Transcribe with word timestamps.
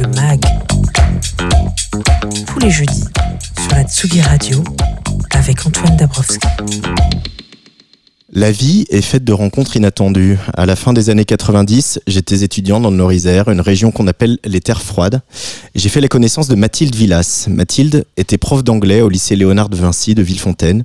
le 0.00 0.06
MAG. 0.08 0.40
Tous 2.46 2.58
les 2.58 2.70
jeudis 2.70 3.04
sur 3.60 3.72
la 3.72 3.82
Tsugi 3.84 4.20
Radio 4.22 4.62
avec 5.32 5.66
Antoine 5.66 5.96
Dabrowski. 5.96 6.38
La 8.32 8.50
vie 8.50 8.86
est 8.90 9.02
faite 9.02 9.24
de 9.24 9.32
rencontres 9.32 9.76
inattendues. 9.76 10.38
À 10.54 10.64
la 10.64 10.76
fin 10.76 10.92
des 10.92 11.10
années 11.10 11.24
90, 11.24 12.00
j'étais 12.06 12.42
étudiant 12.42 12.80
dans 12.80 12.90
le 12.90 12.96
Nord-Isère, 12.96 13.48
une 13.48 13.60
région 13.60 13.90
qu'on 13.90 14.06
appelle 14.06 14.38
les 14.44 14.60
terres 14.60 14.82
froides. 14.82 15.20
J'ai 15.74 15.88
fait 15.88 16.00
la 16.00 16.08
connaissance 16.08 16.48
de 16.48 16.54
Mathilde 16.54 16.94
Villas. 16.94 17.46
Mathilde 17.48 18.04
était 18.16 18.38
prof 18.38 18.64
d'anglais 18.64 19.02
au 19.02 19.08
lycée 19.08 19.36
Léonard 19.36 19.68
de 19.68 19.76
Vinci 19.76 20.14
de 20.14 20.22
Villefontaine. 20.22 20.84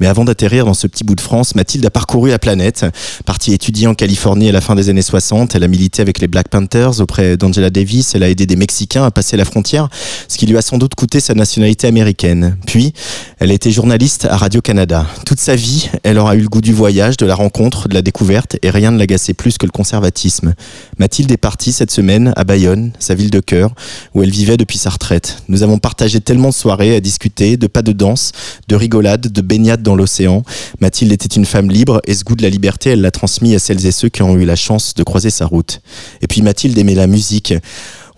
Mais 0.00 0.06
avant 0.06 0.24
d'atterrir 0.24 0.64
dans 0.64 0.74
ce 0.74 0.86
petit 0.86 1.04
bout 1.04 1.14
de 1.14 1.20
France, 1.20 1.54
Mathilde 1.54 1.84
a 1.86 1.90
parcouru 1.90 2.30
la 2.30 2.38
planète. 2.38 2.84
Partie 3.24 3.52
étudier 3.52 3.86
en 3.86 3.94
Californie 3.94 4.48
à 4.48 4.52
la 4.52 4.60
fin 4.60 4.74
des 4.74 4.88
années 4.88 5.02
60, 5.02 5.54
elle 5.54 5.64
a 5.64 5.68
milité 5.68 6.02
avec 6.02 6.18
les 6.18 6.28
Black 6.28 6.48
Panthers 6.48 7.00
auprès 7.00 7.36
d'Angela 7.36 7.70
Davis. 7.70 8.14
Elle 8.14 8.22
a 8.22 8.28
aidé 8.28 8.46
des 8.46 8.56
Mexicains 8.56 9.04
à 9.04 9.10
passer 9.10 9.36
la 9.36 9.44
frontière, 9.44 9.88
ce 10.28 10.36
qui 10.36 10.46
lui 10.46 10.56
a 10.56 10.62
sans 10.62 10.78
doute 10.78 10.94
coûté 10.94 11.20
sa 11.20 11.34
nationalité 11.34 11.86
américaine. 11.86 12.56
Puis, 12.66 12.92
elle 13.38 13.50
a 13.50 13.54
été 13.54 13.70
journaliste 13.70 14.26
à 14.26 14.36
Radio-Canada. 14.36 15.06
Toute 15.24 15.40
sa 15.40 15.56
vie, 15.56 15.88
elle 16.02 16.18
aura 16.18 16.36
eu 16.36 16.40
le 16.40 16.48
goût 16.48 16.60
du 16.60 16.72
voyage, 16.72 17.16
de 17.16 17.26
la 17.26 17.34
rencontre, 17.34 17.88
de 17.88 17.94
la 17.94 18.02
découverte, 18.02 18.56
et 18.62 18.70
rien 18.70 18.90
ne 18.90 18.98
l'agaçait 18.98 19.34
plus 19.34 19.58
que 19.58 19.66
le 19.66 19.72
conservatisme. 19.72 20.54
Mathilde 20.98 21.30
est 21.30 21.36
partie 21.36 21.72
cette 21.72 21.90
semaine 21.90 22.32
à 22.36 22.44
Bayonne, 22.44 22.92
sa 22.98 23.14
ville 23.14 23.30
de 23.30 23.40
cœur, 23.40 23.72
où 24.14 24.22
elle 24.22 24.30
vivait 24.30 24.56
depuis 24.56 24.78
sa 24.78 24.90
retraite. 24.90 25.42
Nous 25.48 25.62
avons 25.62 25.78
partagé 25.78 26.20
tellement 26.20 26.48
de 26.48 26.54
soirées 26.54 26.96
à 26.96 27.00
discuter, 27.00 27.56
de 27.56 27.66
pas 27.66 27.82
de 27.82 27.92
danse, 27.92 28.32
de 28.68 28.76
rigolade, 28.76 29.32
de 29.32 29.40
baignade 29.40 29.82
dans 29.86 29.94
l'océan. 29.94 30.42
Mathilde 30.80 31.12
était 31.12 31.34
une 31.34 31.46
femme 31.46 31.70
libre 31.70 32.00
et 32.06 32.14
ce 32.14 32.24
goût 32.24 32.34
de 32.34 32.42
la 32.42 32.50
liberté, 32.50 32.90
elle 32.90 33.00
l'a 33.00 33.10
transmis 33.10 33.54
à 33.54 33.58
celles 33.58 33.86
et 33.86 33.92
ceux 33.92 34.08
qui 34.08 34.22
ont 34.22 34.36
eu 34.36 34.44
la 34.44 34.56
chance 34.56 34.94
de 34.94 35.02
croiser 35.02 35.30
sa 35.30 35.46
route. 35.46 35.80
Et 36.20 36.26
puis 36.26 36.42
Mathilde 36.42 36.76
aimait 36.76 36.94
la 36.94 37.06
musique. 37.06 37.54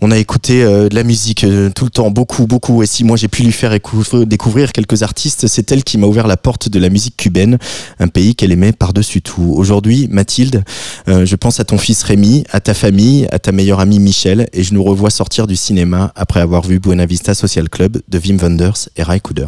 On 0.01 0.11
a 0.11 0.17
écouté 0.17 0.63
euh, 0.63 0.87
de 0.87 0.95
la 0.95 1.03
musique 1.03 1.43
euh, 1.43 1.69
tout 1.75 1.83
le 1.83 1.91
temps, 1.91 2.09
beaucoup, 2.09 2.47
beaucoup. 2.47 2.81
Et 2.81 2.85
si 2.85 3.03
moi 3.03 3.17
j'ai 3.17 3.27
pu 3.27 3.43
lui 3.43 3.51
faire 3.51 3.77
découvrir 4.25 4.71
quelques 4.71 5.03
artistes, 5.03 5.47
c'est 5.47 5.71
elle 5.71 5.83
qui 5.83 5.97
m'a 5.97 6.07
ouvert 6.07 6.25
la 6.25 6.37
porte 6.37 6.69
de 6.69 6.79
la 6.79 6.89
musique 6.89 7.17
cubaine, 7.17 7.59
un 7.99 8.07
pays 8.07 8.33
qu'elle 8.33 8.53
aimait 8.53 8.71
par-dessus 8.71 9.21
tout. 9.21 9.53
Aujourd'hui, 9.57 10.07
Mathilde, 10.09 10.63
euh, 11.09 11.25
je 11.25 11.35
pense 11.35 11.59
à 11.59 11.65
ton 11.65 11.77
fils 11.77 12.01
Rémi, 12.03 12.45
à 12.51 12.61
ta 12.61 12.73
famille, 12.73 13.27
à 13.31 13.39
ta 13.39 13.51
meilleure 13.51 13.81
amie 13.81 13.99
Michel, 13.99 14.47
et 14.53 14.63
je 14.63 14.73
nous 14.73 14.83
revois 14.83 15.09
sortir 15.09 15.47
du 15.47 15.57
cinéma 15.57 16.13
après 16.15 16.39
avoir 16.39 16.63
vu 16.65 16.79
Buena 16.79 17.05
Vista 17.05 17.33
Social 17.33 17.69
Club 17.69 18.01
de 18.07 18.19
Wim 18.19 18.37
Wenders 18.37 18.87
et 18.95 19.03
Ray 19.03 19.19
Cooder. 19.19 19.47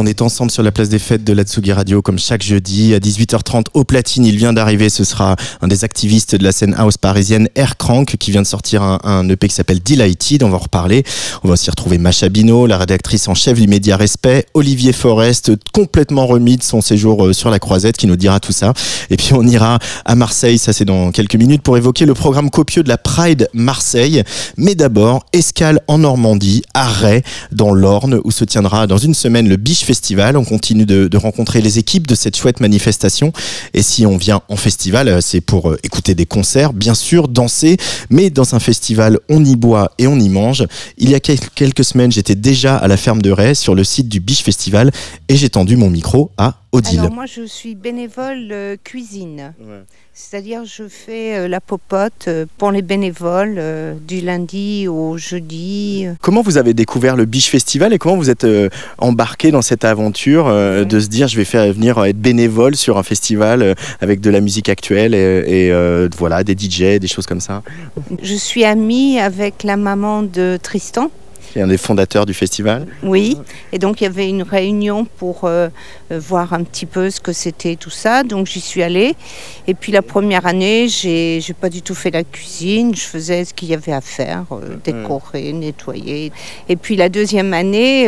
On 0.00 0.06
est 0.06 0.22
ensemble 0.22 0.52
sur 0.52 0.62
la 0.62 0.70
place 0.70 0.88
des 0.88 1.00
fêtes 1.00 1.24
de 1.24 1.32
la 1.32 1.42
Tsugi 1.42 1.72
Radio 1.72 2.02
comme 2.02 2.20
chaque 2.20 2.44
jeudi 2.44 2.94
à 2.94 3.00
18h30 3.00 3.64
au 3.74 3.82
platine. 3.82 4.24
Il 4.24 4.36
vient 4.36 4.52
d'arriver, 4.52 4.90
ce 4.90 5.02
sera 5.02 5.34
un 5.60 5.66
des 5.66 5.82
activistes 5.82 6.36
de 6.36 6.44
la 6.44 6.52
scène 6.52 6.72
house 6.78 6.96
parisienne, 6.96 7.48
Air 7.56 7.76
Crank, 7.76 8.14
qui 8.16 8.30
vient 8.30 8.42
de 8.42 8.46
sortir 8.46 8.80
un, 8.84 9.28
EP 9.28 9.48
qui 9.48 9.54
s'appelle 9.56 9.82
Delighted. 9.82 10.44
On 10.44 10.50
va 10.50 10.54
en 10.54 10.60
reparler. 10.60 11.02
On 11.42 11.48
va 11.48 11.54
aussi 11.54 11.68
retrouver 11.68 11.98
Macha 11.98 12.28
Bino, 12.28 12.68
la 12.68 12.78
rédactrice 12.78 13.26
en 13.26 13.34
chef 13.34 13.58
du 13.58 13.66
média 13.66 13.96
Respect, 13.96 14.46
Olivier 14.54 14.92
Forest, 14.92 15.50
complètement 15.72 16.28
remis 16.28 16.58
de 16.58 16.62
son 16.62 16.80
séjour 16.80 17.26
euh, 17.26 17.32
sur 17.32 17.50
la 17.50 17.58
croisette, 17.58 17.96
qui 17.96 18.06
nous 18.06 18.14
dira 18.14 18.38
tout 18.38 18.52
ça. 18.52 18.74
Et 19.10 19.16
puis 19.16 19.32
on 19.32 19.42
ira 19.42 19.80
à 20.04 20.14
Marseille, 20.14 20.58
ça 20.58 20.72
c'est 20.72 20.84
dans 20.84 21.10
quelques 21.10 21.34
minutes, 21.34 21.62
pour 21.62 21.76
évoquer 21.76 22.06
le 22.06 22.14
programme 22.14 22.50
copieux 22.50 22.84
de 22.84 22.88
la 22.88 22.98
Pride 22.98 23.48
Marseille. 23.52 24.22
Mais 24.56 24.76
d'abord, 24.76 25.26
escale 25.32 25.80
en 25.88 25.98
Normandie, 25.98 26.62
arrêt 26.72 27.24
dans 27.50 27.74
l'Orne, 27.74 28.20
où 28.22 28.30
se 28.30 28.44
tiendra 28.44 28.86
dans 28.86 28.98
une 28.98 29.14
semaine 29.14 29.48
le 29.48 29.56
Biche 29.56 29.87
Festival. 29.88 30.36
On 30.36 30.44
continue 30.44 30.84
de, 30.84 31.16
rencontrer 31.16 31.62
les 31.62 31.78
équipes 31.78 32.06
de 32.06 32.14
cette 32.14 32.36
chouette 32.36 32.60
manifestation. 32.60 33.32
Et 33.72 33.82
si 33.82 34.04
on 34.04 34.18
vient 34.18 34.42
en 34.50 34.56
festival, 34.56 35.08
euh, 35.08 35.20
c'est 35.22 35.40
pour 35.40 35.70
euh, 35.70 35.78
écouter 35.82 36.14
des 36.14 36.26
concerts, 36.26 36.74
bien 36.74 36.92
sûr, 36.92 37.26
danser. 37.26 37.78
Mais 38.10 38.28
dans 38.28 38.54
un 38.54 38.58
festival, 38.58 39.18
on 39.30 39.42
y 39.42 39.56
boit 39.56 39.92
et 39.96 40.06
on 40.06 40.20
y 40.20 40.28
mange. 40.28 40.66
Il 40.98 41.08
y 41.08 41.14
a 41.14 41.20
quelques 41.20 41.84
semaines, 41.84 42.12
j'étais 42.12 42.34
déjà 42.34 42.76
à 42.76 42.86
la 42.86 42.98
ferme 42.98 43.22
de 43.22 43.30
Ray 43.30 43.56
sur 43.56 43.74
le 43.74 43.82
site 43.82 44.10
du 44.10 44.20
Biche 44.20 44.42
Festival 44.42 44.90
et 45.30 45.36
j'ai 45.36 45.48
tendu 45.48 45.76
mon 45.76 45.88
micro 45.88 46.32
à 46.36 46.60
Odile. 46.72 47.00
Alors 47.00 47.12
moi, 47.12 47.26
je 47.26 47.46
suis 47.46 47.74
bénévole 47.74 48.76
cuisine. 48.84 49.54
C'est-à-dire, 50.20 50.64
je 50.64 50.88
fais 50.88 51.36
euh, 51.36 51.48
la 51.48 51.60
popote 51.60 52.24
euh, 52.26 52.44
pour 52.58 52.72
les 52.72 52.82
bénévoles 52.82 53.54
euh, 53.56 53.94
du 53.94 54.20
lundi 54.20 54.88
au 54.88 55.16
jeudi. 55.16 56.06
Comment 56.20 56.42
vous 56.42 56.58
avez 56.58 56.74
découvert 56.74 57.14
le 57.14 57.24
Biche 57.24 57.50
Festival 57.50 57.92
et 57.92 57.98
comment 57.98 58.16
vous 58.16 58.28
êtes 58.28 58.44
embarqué 58.98 59.52
dans 59.52 59.62
cette 59.62 59.84
aventure 59.84 60.46
de 60.48 61.00
se 61.00 61.06
dire 61.06 61.28
je 61.28 61.36
vais 61.36 61.44
faire 61.44 61.72
venir 61.72 62.04
être 62.04 62.18
bénévole 62.18 62.74
sur 62.74 62.98
un 62.98 63.04
festival 63.04 63.76
avec 64.00 64.20
de 64.20 64.30
la 64.30 64.40
musique 64.40 64.68
actuelle 64.68 65.14
et, 65.14 65.72
voilà 66.16 66.42
des 66.42 66.54
DJ, 66.54 66.98
des 66.98 67.06
choses 67.06 67.26
comme 67.26 67.40
ça? 67.40 67.62
Je 68.20 68.34
suis 68.34 68.64
amie 68.64 69.20
avec 69.20 69.62
la 69.62 69.76
maman 69.76 70.24
de 70.24 70.58
Tristan 70.60 71.10
un 71.62 71.66
des 71.66 71.78
fondateurs 71.78 72.26
du 72.26 72.34
festival. 72.34 72.86
Oui, 73.02 73.36
et 73.72 73.78
donc 73.78 74.00
il 74.00 74.04
y 74.04 74.06
avait 74.06 74.28
une 74.28 74.42
réunion 74.42 75.04
pour 75.04 75.44
euh, 75.44 75.68
euh, 76.12 76.18
voir 76.18 76.52
un 76.52 76.62
petit 76.62 76.86
peu 76.86 77.10
ce 77.10 77.20
que 77.20 77.32
c'était 77.32 77.76
tout 77.76 77.90
ça. 77.90 78.22
Donc 78.22 78.46
j'y 78.46 78.60
suis 78.60 78.82
allée. 78.82 79.14
Et 79.66 79.74
puis 79.74 79.92
la 79.92 80.02
première 80.02 80.46
année, 80.46 80.88
j'ai 80.88 81.40
n'ai 81.46 81.54
pas 81.54 81.68
du 81.68 81.82
tout 81.82 81.94
fait 81.94 82.10
la 82.10 82.24
cuisine. 82.24 82.94
Je 82.94 83.02
faisais 83.02 83.44
ce 83.44 83.54
qu'il 83.54 83.68
y 83.68 83.74
avait 83.74 83.92
à 83.92 84.00
faire, 84.00 84.44
euh, 84.52 84.76
décorer, 84.84 85.52
nettoyer. 85.52 86.32
Et 86.68 86.76
puis 86.76 86.96
la 86.96 87.08
deuxième 87.08 87.52
année, 87.54 88.06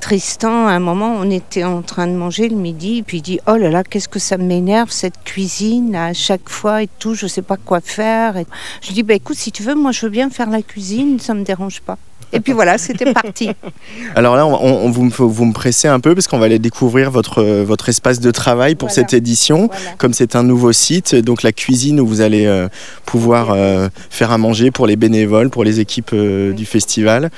Tristan, 0.00 0.66
à 0.66 0.72
un 0.72 0.80
moment, 0.80 1.16
on 1.18 1.30
était 1.30 1.64
en 1.64 1.82
train 1.82 2.06
de 2.06 2.12
manger 2.12 2.48
le 2.48 2.56
midi, 2.56 2.98
et 2.98 3.02
puis 3.02 3.18
il 3.18 3.22
dit 3.22 3.40
Oh 3.46 3.56
là 3.56 3.70
là, 3.70 3.82
qu'est-ce 3.82 4.08
que 4.08 4.18
ça 4.18 4.36
m'énerve 4.36 4.90
cette 4.90 5.22
cuisine 5.24 5.94
à 5.94 6.12
chaque 6.12 6.48
fois 6.48 6.82
et 6.82 6.88
tout, 6.98 7.14
je 7.14 7.26
sais 7.26 7.42
pas 7.42 7.56
quoi 7.56 7.80
faire. 7.80 8.36
Et 8.36 8.46
je 8.82 8.92
dis 8.92 9.02
bah, 9.02 9.14
écoute, 9.14 9.36
si 9.36 9.52
tu 9.52 9.62
veux, 9.62 9.74
moi 9.74 9.92
je 9.92 10.06
veux 10.06 10.10
bien 10.10 10.30
faire 10.30 10.50
la 10.50 10.62
cuisine, 10.62 11.18
ça 11.20 11.34
me 11.34 11.44
dérange 11.44 11.80
pas. 11.80 11.98
Et 12.34 12.40
puis 12.40 12.52
voilà, 12.52 12.78
c'était 12.78 13.12
parti. 13.12 13.50
Alors 14.16 14.34
là, 14.34 14.44
on, 14.44 14.90
vous, 14.90 15.08
vous, 15.08 15.44
me 15.44 15.52
pressez 15.52 15.86
un 15.86 16.00
peu 16.00 16.14
parce 16.16 16.26
qu'on 16.26 16.38
va 16.38 16.46
aller 16.46 16.58
découvrir 16.58 17.12
votre, 17.12 17.44
votre 17.62 17.88
espace 17.88 18.18
de 18.18 18.30
travail 18.32 18.74
pour 18.74 18.90
cette 18.90 19.14
édition. 19.14 19.70
Comme 19.98 20.12
c'est 20.12 20.34
un 20.34 20.42
nouveau 20.42 20.72
site, 20.72 21.14
donc 21.14 21.44
la 21.44 21.52
cuisine 21.52 22.00
où 22.00 22.06
vous 22.06 22.20
allez 22.20 22.46
euh, 22.46 22.68
pouvoir 23.06 23.52
euh, 23.52 23.88
faire 24.10 24.32
à 24.32 24.38
manger 24.38 24.72
pour 24.72 24.88
les 24.88 24.96
bénévoles, 24.96 25.48
pour 25.48 25.62
les 25.62 25.78
équipes 25.78 26.10
euh, 26.12 26.52
du 26.52 26.66
festival, 26.66 27.30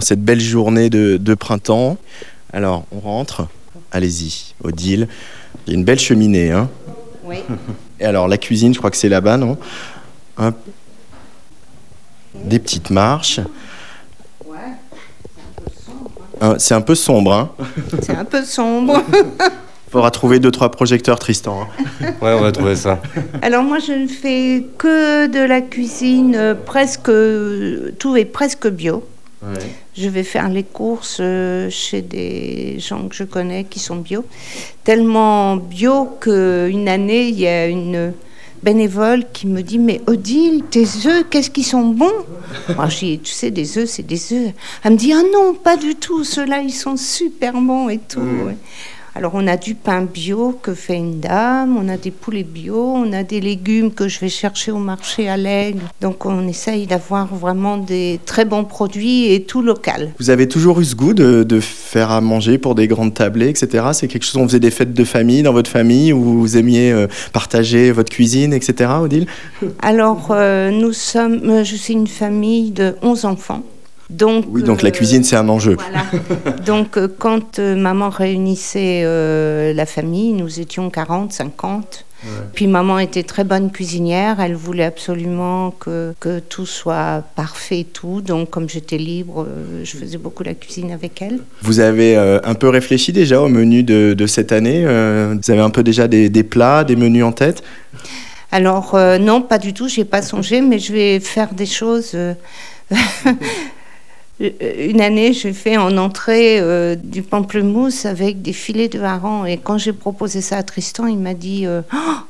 cette 0.00 0.22
belle 0.22 0.40
journée 0.40 0.90
de, 0.90 1.16
de, 1.16 1.34
printemps. 1.34 1.96
Alors, 2.52 2.84
on 2.92 3.00
rentre. 3.00 3.46
Allez-y, 3.92 4.54
Odile. 4.62 5.08
Il 5.66 5.72
y 5.72 5.76
a 5.76 5.78
une 5.78 5.84
belle 5.84 5.98
cheminée. 5.98 6.50
Hein 6.50 6.68
oui. 7.24 7.38
Et 8.00 8.04
alors, 8.04 8.28
la 8.28 8.36
cuisine, 8.36 8.74
je 8.74 8.78
crois 8.78 8.90
que 8.90 8.96
c'est 8.96 9.08
là-bas, 9.08 9.38
non? 9.38 9.56
Des 12.44 12.58
petites 12.58 12.90
marches. 12.90 13.40
Euh, 16.42 16.54
c'est 16.58 16.74
un 16.74 16.80
peu 16.80 16.94
sombre. 16.94 17.32
Hein 17.32 17.50
c'est 18.02 18.16
un 18.16 18.24
peu 18.24 18.44
sombre. 18.44 19.02
Faudra 19.90 20.10
trouver 20.10 20.40
deux 20.40 20.50
trois 20.50 20.70
projecteurs, 20.70 21.18
Tristan. 21.18 21.62
Hein. 21.62 22.06
ouais, 22.22 22.32
on 22.32 22.40
va 22.40 22.52
trouver 22.52 22.76
ça. 22.76 23.00
Alors 23.40 23.62
moi, 23.62 23.78
je 23.78 23.92
ne 23.92 24.08
fais 24.08 24.64
que 24.78 25.26
de 25.28 25.40
la 25.40 25.60
cuisine, 25.60 26.34
euh, 26.36 26.54
presque 26.54 27.10
tout 27.98 28.16
est 28.16 28.24
presque 28.24 28.68
bio. 28.68 29.04
Je 29.96 30.08
vais 30.08 30.24
faire 30.24 30.48
les 30.48 30.64
courses 30.64 31.18
euh, 31.20 31.70
chez 31.70 32.02
des 32.02 32.78
gens 32.80 33.06
que 33.06 33.14
je 33.14 33.22
connais 33.22 33.64
qui 33.64 33.78
sont 33.78 33.96
bio. 33.96 34.24
Tellement 34.82 35.56
bio 35.56 36.16
qu'une 36.20 36.88
année, 36.88 37.28
il 37.28 37.38
y 37.38 37.46
a 37.46 37.66
une 37.66 38.12
bénévole 38.66 39.24
qui 39.32 39.46
me 39.46 39.62
dit 39.62 39.78
Mais 39.78 40.00
Odile, 40.08 40.64
tes 40.68 40.84
œufs, 41.06 41.24
qu'est-ce 41.30 41.50
qu'ils 41.50 41.64
sont 41.64 41.84
bons? 41.84 42.26
Moi, 42.74 42.88
je 42.88 42.98
dis 42.98 43.18
Tu 43.20 43.32
sais, 43.32 43.52
des 43.52 43.78
œufs, 43.78 43.88
c'est 43.88 44.02
des 44.02 44.32
œufs. 44.32 44.52
Elle 44.82 44.92
me 44.92 44.96
dit 44.96 45.12
Ah 45.12 45.22
non, 45.32 45.54
pas 45.54 45.76
du 45.76 45.94
tout, 45.94 46.24
ceux-là, 46.24 46.58
ils 46.58 46.72
sont 46.72 46.96
super 46.96 47.52
bons 47.52 47.88
et 47.88 47.98
tout. 47.98 48.20
Mmh. 48.20 48.56
Alors 49.16 49.32
on 49.32 49.46
a 49.46 49.56
du 49.56 49.74
pain 49.74 50.02
bio 50.02 50.58
que 50.62 50.74
fait 50.74 50.98
une 50.98 51.20
dame, 51.20 51.78
on 51.78 51.88
a 51.88 51.96
des 51.96 52.10
poulets 52.10 52.42
bio, 52.42 52.92
on 52.96 53.14
a 53.14 53.22
des 53.22 53.40
légumes 53.40 53.90
que 53.90 54.08
je 54.08 54.20
vais 54.20 54.28
chercher 54.28 54.72
au 54.72 54.76
marché 54.76 55.26
à 55.26 55.38
l'aigle. 55.38 55.80
Donc 56.02 56.26
on 56.26 56.46
essaye 56.46 56.86
d'avoir 56.86 57.34
vraiment 57.34 57.78
des 57.78 58.20
très 58.26 58.44
bons 58.44 58.64
produits 58.64 59.32
et 59.32 59.44
tout 59.44 59.62
local. 59.62 60.10
Vous 60.18 60.28
avez 60.28 60.46
toujours 60.46 60.80
eu 60.80 60.84
ce 60.84 60.94
goût 60.94 61.14
de, 61.14 61.60
faire 61.60 62.10
à 62.10 62.20
manger 62.20 62.58
pour 62.58 62.74
des 62.74 62.88
grandes 62.88 63.14
tablées, 63.14 63.48
etc. 63.48 63.86
C'est 63.94 64.06
quelque 64.06 64.24
chose, 64.24 64.36
on 64.36 64.46
faisait 64.46 64.60
des 64.60 64.70
fêtes 64.70 64.92
de 64.92 65.04
famille 65.04 65.42
dans 65.42 65.54
votre 65.54 65.70
famille 65.70 66.12
où 66.12 66.20
vous 66.22 66.58
aimiez 66.58 66.92
euh, 66.92 67.06
partager 67.32 67.92
votre 67.92 68.12
cuisine, 68.12 68.52
etc. 68.52 68.90
Odile? 69.00 69.26
Alors 69.80 70.28
euh, 70.30 70.70
nous 70.70 70.92
sommes, 70.92 71.40
euh, 71.48 71.64
je 71.64 71.74
suis 71.74 71.94
une 71.94 72.06
famille 72.06 72.70
de 72.70 72.94
11 73.00 73.24
enfants. 73.24 73.62
Donc, 74.10 74.44
oui, 74.48 74.62
donc 74.62 74.82
la 74.82 74.90
cuisine, 74.92 75.24
c'est 75.24 75.36
un 75.36 75.48
enjeu. 75.48 75.76
donc, 76.66 76.96
euh, 76.96 77.08
quand 77.18 77.58
euh, 77.58 77.74
maman 77.74 78.08
réunissait 78.08 79.02
euh, 79.04 79.72
la 79.72 79.86
famille, 79.86 80.32
nous 80.32 80.60
étions 80.60 80.90
40, 80.90 81.32
50. 81.32 82.04
Puis 82.54 82.66
maman 82.66 82.98
était 82.98 83.22
très 83.22 83.44
bonne 83.44 83.70
cuisinière, 83.70 84.40
elle 84.40 84.56
voulait 84.56 84.86
absolument 84.86 85.70
que, 85.70 86.12
que 86.18 86.40
tout 86.40 86.66
soit 86.66 87.22
parfait 87.36 87.80
et 87.80 87.84
tout. 87.84 88.20
Donc 88.20 88.50
comme 88.50 88.68
j'étais 88.68 88.98
libre, 88.98 89.46
je 89.84 89.96
faisais 89.96 90.18
beaucoup 90.18 90.42
la 90.42 90.54
cuisine 90.54 90.90
avec 90.90 91.22
elle. 91.22 91.38
Vous 91.62 91.78
avez 91.78 92.16
un 92.16 92.54
peu 92.54 92.68
réfléchi 92.68 93.12
déjà 93.12 93.40
au 93.40 93.48
menu 93.48 93.84
de, 93.84 94.14
de 94.14 94.26
cette 94.26 94.50
année 94.50 94.82
Vous 94.82 95.50
avez 95.52 95.60
un 95.60 95.70
peu 95.70 95.84
déjà 95.84 96.08
des, 96.08 96.28
des 96.28 96.42
plats, 96.42 96.82
des 96.82 96.96
menus 96.96 97.22
en 97.22 97.32
tête? 97.32 97.62
Alors 98.50 98.98
non, 99.20 99.40
pas 99.40 99.58
du 99.58 99.72
tout, 99.72 99.86
j'ai 99.86 100.06
pas 100.06 100.22
songé, 100.22 100.62
mais 100.62 100.80
je 100.80 100.92
vais 100.92 101.20
faire 101.20 101.54
des 101.54 101.66
choses... 101.66 102.16
Euh, 104.40 104.50
une 104.90 105.00
année, 105.00 105.32
j'ai 105.32 105.52
fait 105.54 105.76
en 105.76 105.96
entrée 105.96 106.60
euh, 106.60 106.94
du 106.94 107.22
pamplemousse 107.22 108.04
avec 108.04 108.42
des 108.42 108.52
filets 108.52 108.88
de 108.88 109.00
hareng. 109.00 109.46
Et 109.46 109.56
quand 109.56 109.78
j'ai 109.78 109.92
proposé 109.92 110.40
ça 110.40 110.58
à 110.58 110.62
Tristan, 110.62 111.06
il 111.06 111.18
m'a 111.18 111.34
dit 111.34 111.66
euh, 111.66 111.80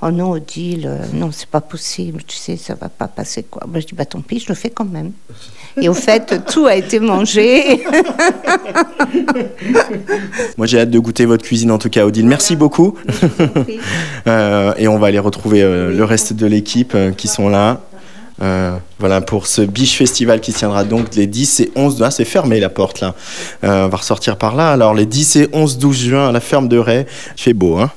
Oh 0.02 0.10
non, 0.10 0.30
Odile, 0.30 0.90
non, 1.14 1.30
c'est 1.32 1.48
pas 1.48 1.60
possible, 1.60 2.22
tu 2.26 2.36
sais, 2.36 2.56
ça 2.56 2.74
va 2.74 2.88
pas 2.88 3.08
passer 3.08 3.42
quoi. 3.42 3.66
je 3.74 3.80
dis 3.80 3.94
Bah 3.94 4.04
tant 4.04 4.20
pis, 4.20 4.38
je 4.38 4.48
le 4.48 4.54
fais 4.54 4.70
quand 4.70 4.84
même. 4.84 5.12
Et 5.78 5.88
au 5.88 5.94
fait, 5.94 6.44
tout 6.50 6.66
a 6.66 6.76
été 6.76 7.00
mangé. 7.00 7.84
Moi, 10.56 10.66
j'ai 10.66 10.80
hâte 10.80 10.90
de 10.90 10.98
goûter 10.98 11.26
votre 11.26 11.44
cuisine 11.44 11.70
en 11.72 11.78
tout 11.78 11.90
cas, 11.90 12.06
Odile. 12.06 12.26
Merci 12.26 12.56
beaucoup. 12.56 12.96
et 14.26 14.88
on 14.88 14.98
va 14.98 15.08
aller 15.08 15.18
retrouver 15.18 15.62
le 15.62 16.04
reste 16.04 16.32
de 16.34 16.46
l'équipe 16.46 16.96
qui 17.16 17.26
sont 17.28 17.48
là. 17.48 17.80
Euh, 18.42 18.76
voilà 18.98 19.20
pour 19.20 19.46
ce 19.46 19.62
Biche 19.62 19.96
Festival 19.96 20.40
qui 20.40 20.52
tiendra 20.52 20.84
donc 20.84 21.14
les 21.14 21.26
10 21.26 21.60
et 21.60 21.72
11 21.74 22.02
ah, 22.02 22.10
c'est 22.10 22.26
fermé 22.26 22.60
la 22.60 22.68
porte 22.68 23.00
là. 23.00 23.14
Euh, 23.64 23.86
on 23.86 23.88
va 23.88 23.96
ressortir 23.96 24.36
par 24.36 24.54
là. 24.54 24.72
Alors 24.72 24.94
les 24.94 25.06
10 25.06 25.36
et 25.36 25.48
11 25.52 25.78
12 25.78 25.96
juin 25.96 26.28
à 26.28 26.32
la 26.32 26.40
ferme 26.40 26.68
de 26.68 26.78
Ray. 26.78 27.06
Il 27.36 27.42
fait 27.42 27.54
beau 27.54 27.78
hein. 27.78 27.90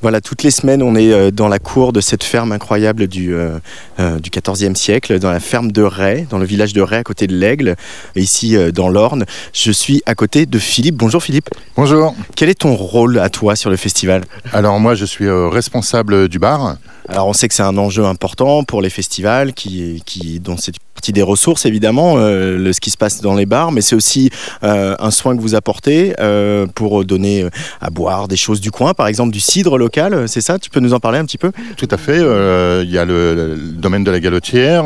Voilà, 0.00 0.20
toutes 0.20 0.44
les 0.44 0.52
semaines, 0.52 0.80
on 0.80 0.94
est 0.94 1.12
euh, 1.12 1.32
dans 1.32 1.48
la 1.48 1.58
cour 1.58 1.92
de 1.92 2.00
cette 2.00 2.22
ferme 2.22 2.52
incroyable 2.52 3.08
du, 3.08 3.34
euh, 3.34 3.58
euh, 3.98 4.20
du 4.20 4.30
14e 4.30 4.76
siècle, 4.76 5.18
dans 5.18 5.32
la 5.32 5.40
ferme 5.40 5.72
de 5.72 5.82
Ray, 5.82 6.26
dans 6.30 6.38
le 6.38 6.44
village 6.44 6.72
de 6.72 6.80
Ray, 6.80 7.00
à 7.00 7.02
côté 7.02 7.26
de 7.26 7.34
l'Aigle, 7.34 7.74
ici 8.14 8.56
dans 8.72 8.88
l'Orne. 8.88 9.24
Je 9.52 9.72
suis 9.72 10.00
à 10.06 10.14
côté 10.14 10.46
de 10.46 10.58
Philippe. 10.58 10.94
Bonjour 10.94 11.20
Philippe. 11.20 11.48
Bonjour. 11.76 12.14
Quel 12.36 12.48
est 12.48 12.60
ton 12.60 12.76
rôle 12.76 13.18
à 13.18 13.28
toi 13.28 13.56
sur 13.56 13.70
le 13.70 13.76
festival? 13.76 14.22
Alors 14.52 14.78
moi, 14.78 14.94
je 14.94 15.04
suis 15.04 15.28
responsable 15.28 16.28
du 16.28 16.38
bar. 16.38 16.76
Alors 17.08 17.26
on 17.26 17.32
sait 17.32 17.48
que 17.48 17.54
c'est 17.54 17.62
un 17.62 17.78
enjeu 17.78 18.04
important 18.04 18.64
pour 18.64 18.82
les 18.82 18.90
festivals, 18.90 19.54
qui, 19.54 20.02
qui, 20.04 20.40
dont 20.40 20.56
c'est 20.58 20.74
partie 20.94 21.12
des 21.12 21.22
ressources 21.22 21.64
évidemment, 21.64 22.16
euh, 22.18 22.72
ce 22.72 22.80
qui 22.80 22.90
se 22.90 22.96
passe 22.96 23.20
dans 23.20 23.34
les 23.34 23.46
bars, 23.46 23.72
mais 23.72 23.80
c'est 23.80 23.94
aussi 23.94 24.30
euh, 24.62 24.94
un 24.98 25.10
soin 25.10 25.36
que 25.36 25.40
vous 25.40 25.54
apportez 25.54 26.14
euh, 26.18 26.66
pour 26.66 27.04
donner 27.04 27.46
à 27.80 27.88
boire 27.90 28.28
des 28.28 28.36
choses 28.36 28.60
du 28.60 28.70
coin, 28.70 28.94
par 28.94 29.06
exemple 29.06 29.32
du 29.32 29.40
cidre 29.40 29.78
local, 29.78 30.28
c'est 30.28 30.40
ça? 30.40 30.58
Tu 30.58 30.70
peux 30.70 30.80
nous 30.80 30.92
en 30.92 31.00
parler 31.00 31.18
un 31.18 31.24
petit 31.24 31.38
peu? 31.38 31.52
Tout 31.76 31.88
à 31.90 31.96
fait. 31.96 32.18
Il 32.18 32.90
y 32.90 32.98
a 32.98 33.04
le, 33.04 33.56
domaine 33.56 34.04
de 34.04 34.10
la 34.10 34.20
galotière. 34.20 34.84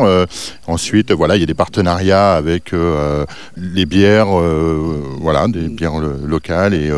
ensuite, 0.66 1.12
voilà, 1.12 1.36
il 1.36 1.40
y 1.40 1.42
a 1.42 1.46
des 1.46 1.54
partenariats 1.54 2.34
avec 2.34 2.72
les 3.56 3.86
bières, 3.86 4.28
voilà, 5.20 5.48
des 5.48 5.68
bières 5.68 5.98
locales 5.98 6.74
et 6.74 6.90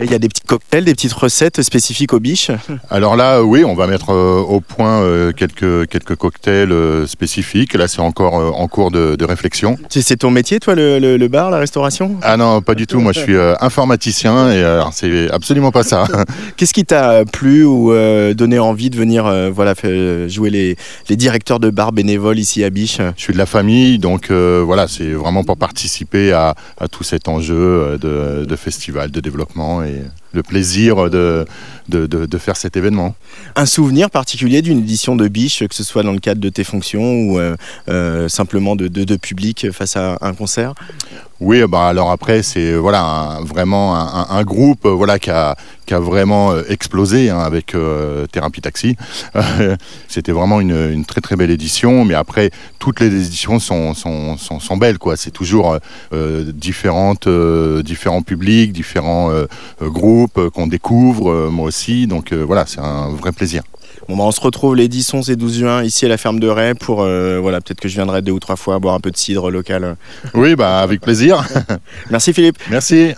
Et 0.00 0.04
il 0.04 0.12
y 0.12 0.14
a 0.14 0.20
des 0.20 0.28
petits 0.28 0.42
cocktails, 0.46 0.84
des 0.84 0.94
petites 0.94 1.12
recettes 1.12 1.60
spécifiques 1.62 2.12
aux 2.12 2.20
biches 2.20 2.52
Alors 2.88 3.16
là, 3.16 3.42
oui, 3.42 3.64
on 3.64 3.74
va 3.74 3.88
mettre 3.88 4.12
au 4.12 4.60
point 4.60 5.02
quelques, 5.32 5.88
quelques 5.88 6.14
cocktails 6.14 6.72
spécifiques. 7.06 7.74
Là, 7.74 7.88
c'est 7.88 8.00
encore 8.00 8.34
en 8.34 8.68
cours 8.68 8.92
de, 8.92 9.24
réflexion. 9.24 9.76
C'est 9.90 10.18
ton 10.18 10.30
métier, 10.30 10.60
toi, 10.60 10.74
le, 10.76 11.26
bar, 11.26 11.50
la 11.50 11.58
restauration? 11.58 12.16
Ah 12.22 12.36
non, 12.36 12.62
pas 12.62 12.74
du 12.74 12.86
tout. 12.86 13.00
Moi, 13.00 13.12
je 13.12 13.20
suis 13.20 13.36
informaticien 13.60 14.52
et 14.52 14.82
c'est 14.92 15.30
absolument 15.30 15.72
pas 15.72 15.82
ça. 15.82 16.04
Qu'est-ce 16.56 16.72
qui 16.72 16.84
t'a 16.84 17.24
plu 17.24 17.64
ou 17.64 17.92
donné 18.34 18.60
envie 18.60 18.90
de 18.90 18.96
venir 18.96 19.24
voilà, 19.52 19.74
jouer 20.28 20.50
les, 20.50 20.76
les 21.08 21.16
directeurs 21.16 21.58
de 21.58 21.70
bar 21.70 21.92
bénévoles 21.92 22.38
ici 22.38 22.62
à 22.62 22.70
Biche? 22.70 23.00
Je 23.16 23.22
suis 23.22 23.32
de 23.32 23.38
la 23.38 23.46
famille, 23.46 23.98
donc 23.98 24.30
voilà, 24.30 24.86
c'est 24.86 25.10
vraiment 25.10 25.42
pour 25.42 25.56
participer 25.56 26.32
à, 26.32 26.54
tout 26.92 27.02
cet 27.02 27.26
enjeu 27.26 27.98
de, 28.00 28.44
de 28.44 28.56
festival, 28.56 29.10
de 29.10 29.20
développement 29.20 29.82
et 29.82 29.87
le 30.32 30.42
plaisir 30.42 31.10
de, 31.10 31.46
de, 31.88 32.38
faire 32.38 32.56
cet 32.56 32.76
événement. 32.76 33.14
Un 33.56 33.66
souvenir 33.66 34.10
particulier 34.10 34.62
d'une 34.62 34.78
édition 34.80 35.16
de 35.16 35.28
Biche, 35.28 35.66
que 35.66 35.74
ce 35.74 35.84
soit 35.84 36.02
dans 36.02 36.12
le 36.12 36.18
cadre 36.18 36.40
de 36.40 36.48
tes 36.48 36.64
fonctions 36.64 37.20
ou 37.22 37.38
euh, 37.38 37.56
euh, 37.88 38.28
simplement 38.28 38.76
de, 38.76 38.88
de, 38.88 39.16
public 39.16 39.70
face 39.72 39.96
à 39.96 40.18
un 40.20 40.34
concert? 40.34 40.74
Oui, 41.40 41.62
bah 41.68 41.86
alors 41.86 42.10
après, 42.10 42.42
c'est 42.42 42.74
voilà, 42.74 43.38
vraiment 43.42 43.94
un, 43.96 44.42
groupe 44.42 44.86
voilà, 44.86 45.18
qui, 45.18 45.30
a, 45.30 45.56
vraiment 45.90 46.52
euh, 46.52 46.62
explosé 46.68 47.30
hein, 47.30 47.38
avec 47.38 47.76
Thérapie 48.32 48.60
Taxi. 48.60 48.96
C'était 50.08 50.32
vraiment 50.32 50.60
une, 50.60 51.04
très 51.04 51.20
très 51.20 51.36
belle 51.36 51.50
édition, 51.50 52.04
mais 52.04 52.14
après, 52.14 52.50
toutes 52.78 53.00
les 53.00 53.06
éditions 53.06 53.58
sont, 53.60 53.94
belles. 54.78 54.98
quoi. 54.98 55.16
C'est 55.16 55.30
toujours 55.30 55.78
différents 56.12 57.14
publics, 58.22 58.72
différents 58.72 59.30
groupes 59.80 60.38
euh, 60.38 60.50
qu'on 60.50 60.66
découvre, 60.66 61.30
euh, 61.30 61.50
moi 61.50 61.66
aussi. 61.66 62.06
Donc 62.06 62.32
euh, 62.32 62.42
voilà, 62.42 62.64
c'est 62.66 62.80
un 62.80 63.10
vrai 63.10 63.32
plaisir. 63.32 63.62
Bon, 64.08 64.16
bah, 64.16 64.24
on 64.24 64.30
se 64.30 64.40
retrouve 64.40 64.74
les 64.74 64.88
10, 64.88 65.14
11 65.14 65.30
et 65.30 65.36
12 65.36 65.58
juin 65.58 65.82
ici 65.82 66.06
à 66.06 66.08
la 66.08 66.16
ferme 66.16 66.40
de 66.40 66.48
Ray 66.48 66.74
pour, 66.74 66.96
voilà, 66.96 67.60
peut-être 67.60 67.80
que 67.80 67.88
je 67.88 67.94
viendrai 67.94 68.22
deux 68.22 68.32
ou 68.32 68.40
trois 68.40 68.56
fois 68.56 68.78
boire 68.78 68.94
un 68.94 69.00
peu 69.00 69.10
de 69.10 69.16
cidre 69.16 69.50
local. 69.50 69.96
Oui, 70.34 70.54
bah, 70.56 70.80
avec 70.80 71.00
plaisir. 71.00 71.46
Merci 72.10 72.32
Philippe. 72.32 72.58
Merci. 72.70 73.12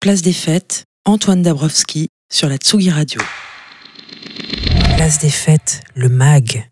Place 0.00 0.22
des 0.22 0.32
fêtes, 0.32 0.84
Antoine 1.04 1.42
Dabrowski 1.42 2.08
sur 2.32 2.48
la 2.48 2.56
Tsugi 2.56 2.90
Radio. 2.90 3.20
Place 4.96 5.18
des 5.18 5.30
fêtes, 5.30 5.82
le 5.94 6.08
MAG 6.08 6.70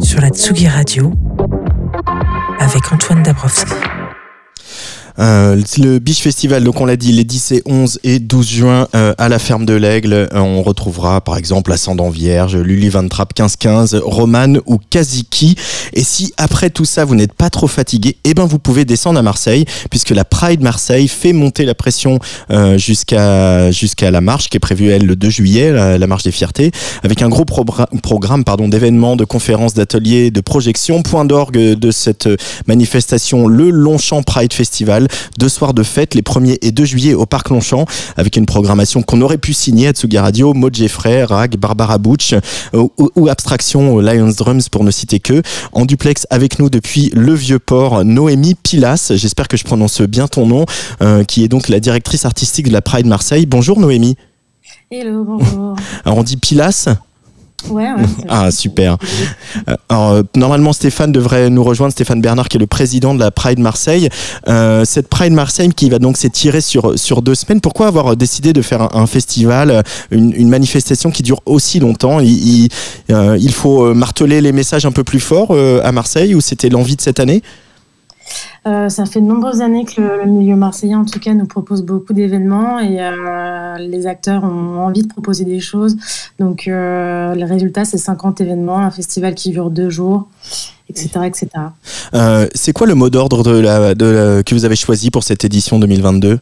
sur 0.00 0.20
la 0.20 0.28
Tsugi 0.28 0.68
Radio 0.68 1.12
avec 2.58 2.92
Antoine 2.92 3.22
Dabrowski. 3.22 3.72
Euh, 5.18 5.60
le 5.78 5.98
Biche 5.98 6.20
Festival, 6.20 6.64
donc 6.64 6.80
on 6.80 6.86
l'a 6.86 6.96
dit, 6.96 7.12
les 7.12 7.24
10 7.24 7.52
et 7.52 7.62
11 7.66 8.00
et 8.04 8.18
12 8.18 8.48
juin 8.48 8.88
euh, 8.94 9.14
à 9.18 9.28
la 9.28 9.38
ferme 9.38 9.66
de 9.66 9.74
l'Aigle. 9.74 10.12
Euh, 10.12 10.28
on 10.34 10.62
retrouvera 10.62 11.20
par 11.20 11.36
exemple 11.36 11.72
Ascendant 11.72 12.10
Vierge, 12.10 12.56
Lully 12.56 12.88
Van 12.88 13.06
Trapp 13.06 13.30
1515, 13.38 14.00
Roman 14.04 14.54
ou 14.66 14.78
Kaziki. 14.90 15.56
Et 15.92 16.02
si 16.02 16.32
après 16.36 16.70
tout 16.70 16.84
ça 16.84 17.04
vous 17.04 17.14
n'êtes 17.14 17.34
pas 17.34 17.50
trop 17.50 17.66
fatigué, 17.66 18.16
eh 18.24 18.34
ben 18.34 18.46
vous 18.46 18.58
pouvez 18.58 18.84
descendre 18.84 19.18
à 19.18 19.22
Marseille 19.22 19.64
puisque 19.90 20.10
la 20.10 20.24
Pride 20.24 20.62
Marseille 20.62 21.08
fait 21.08 21.32
monter 21.32 21.64
la 21.64 21.74
pression 21.74 22.18
jusqu'à 22.76 23.70
jusqu'à 23.70 24.10
la 24.10 24.20
marche 24.20 24.48
qui 24.48 24.56
est 24.56 24.60
prévue 24.60 24.90
elle 24.90 25.06
le 25.06 25.16
2 25.16 25.30
juillet, 25.30 25.72
la, 25.72 26.06
marche 26.06 26.22
des 26.22 26.32
fiertés, 26.32 26.70
avec 27.02 27.22
un 27.22 27.28
gros 27.28 27.44
programme 27.44 28.44
pardon 28.44 28.68
d'événements, 28.68 29.16
de 29.16 29.24
conférences, 29.24 29.74
d'ateliers, 29.74 30.30
de 30.30 30.40
projections. 30.40 31.02
Point 31.02 31.24
d'orgue 31.24 31.56
de 31.56 31.90
cette 31.90 32.28
manifestation, 32.66 33.46
le 33.46 33.70
Longchamp 33.70 34.22
Pride 34.22 34.52
Festival 34.52 35.01
deux 35.38 35.48
soirs 35.48 35.74
de 35.74 35.82
fête, 35.82 36.14
les 36.14 36.22
1er 36.22 36.58
et 36.62 36.70
2 36.70 36.84
juillet 36.84 37.14
au 37.14 37.26
Parc 37.26 37.50
Longchamp, 37.50 37.86
avec 38.16 38.36
une 38.36 38.46
programmation 38.46 39.02
qu'on 39.02 39.20
aurait 39.20 39.38
pu 39.38 39.52
signer 39.52 39.88
à 39.88 39.92
Tsugi 39.92 40.18
Radio, 40.18 40.54
Maud 40.54 40.74
Jeffrey, 40.74 41.24
Rag, 41.24 41.56
Barbara 41.56 41.98
Butch 41.98 42.34
euh, 42.74 42.86
ou, 43.16 43.28
Abstraction, 43.28 43.98
Lions 44.00 44.32
Drums 44.36 44.68
pour 44.70 44.84
ne 44.84 44.90
citer 44.90 45.20
que. 45.20 45.42
En 45.72 45.84
duplex 45.84 46.26
avec 46.30 46.58
nous 46.58 46.70
depuis 46.70 47.10
le 47.14 47.34
Vieux-Port, 47.34 48.04
Noémie 48.04 48.54
Pilas, 48.54 49.12
j'espère 49.14 49.48
que 49.48 49.56
je 49.56 49.64
prononce 49.64 50.02
bien 50.02 50.28
ton 50.28 50.46
nom, 50.46 50.66
euh, 51.02 51.24
qui 51.24 51.44
est 51.44 51.48
donc 51.48 51.68
la 51.68 51.80
directrice 51.80 52.24
artistique 52.24 52.68
de 52.68 52.72
la 52.72 52.82
Pride 52.82 53.06
Marseille. 53.06 53.46
Bonjour 53.46 53.78
Noémie. 53.78 54.16
Hello, 54.90 55.24
bonjour. 55.24 55.76
Alors 56.04 56.18
on 56.18 56.22
dit 56.22 56.36
Pilas 56.36 56.88
Ouais, 57.70 57.86
ah, 58.28 58.50
super. 58.50 58.96
Euh, 59.68 59.76
alors, 59.88 60.10
euh, 60.10 60.22
normalement, 60.36 60.72
Stéphane 60.72 61.12
devrait 61.12 61.50
nous 61.50 61.62
rejoindre, 61.62 61.92
Stéphane 61.92 62.20
Bernard, 62.20 62.48
qui 62.48 62.56
est 62.56 62.60
le 62.60 62.66
président 62.66 63.14
de 63.14 63.20
la 63.20 63.30
Pride 63.30 63.58
Marseille. 63.58 64.08
Euh, 64.48 64.84
cette 64.84 65.08
Pride 65.08 65.32
Marseille 65.32 65.70
qui 65.70 65.88
va 65.90 65.98
donc 65.98 66.16
s'étirer 66.16 66.60
sur, 66.60 66.98
sur 66.98 67.22
deux 67.22 67.34
semaines. 67.34 67.60
Pourquoi 67.60 67.86
avoir 67.86 68.16
décidé 68.16 68.52
de 68.52 68.62
faire 68.62 68.94
un, 68.96 69.06
festival, 69.06 69.82
une, 70.10 70.32
une, 70.34 70.48
manifestation 70.48 71.10
qui 71.10 71.22
dure 71.22 71.40
aussi 71.46 71.78
longtemps? 71.78 72.20
Il, 72.20 72.68
il, 73.08 73.52
faut 73.52 73.94
marteler 73.94 74.40
les 74.40 74.52
messages 74.52 74.86
un 74.86 74.92
peu 74.92 75.04
plus 75.04 75.20
fort 75.20 75.54
à 75.82 75.92
Marseille 75.92 76.34
ou 76.34 76.40
c'était 76.40 76.68
l'envie 76.68 76.96
de 76.96 77.00
cette 77.00 77.20
année? 77.20 77.42
Euh, 78.64 78.88
ça 78.88 79.06
fait 79.06 79.20
de 79.20 79.26
nombreuses 79.26 79.60
années 79.60 79.84
que 79.84 80.00
le, 80.00 80.26
milieu 80.26 80.54
marseillais, 80.54 80.94
en 80.94 81.04
tout 81.04 81.18
cas, 81.18 81.34
nous 81.34 81.46
propose 81.46 81.82
beaucoup 81.82 82.12
d'événements 82.12 82.78
et 82.78 82.98
euh, 83.00 83.76
les 83.78 84.06
acteurs 84.06 84.44
ont 84.44 84.78
envie 84.78 85.02
de 85.02 85.08
proposer 85.08 85.44
des 85.44 85.58
choses. 85.58 85.96
Donc, 86.38 86.68
euh, 86.68 87.34
le 87.34 87.44
résultat, 87.44 87.84
c'est 87.84 87.98
50 87.98 88.40
événements, 88.40 88.78
un 88.78 88.92
festival 88.92 89.34
qui 89.34 89.50
dure 89.50 89.70
deux 89.70 89.90
jours, 89.90 90.28
etc. 90.88 91.08
etc. 91.24 91.48
c'est 92.54 92.72
quoi 92.72 92.86
le 92.86 92.94
mot 92.94 93.10
d'ordre 93.10 93.42
de 93.42 93.94
de 93.94 94.42
que 94.44 94.54
vous 94.54 94.64
avez 94.64 94.76
choisi 94.76 95.10
pour 95.10 95.24
cette 95.24 95.44
édition 95.44 95.78
2022 95.78 96.38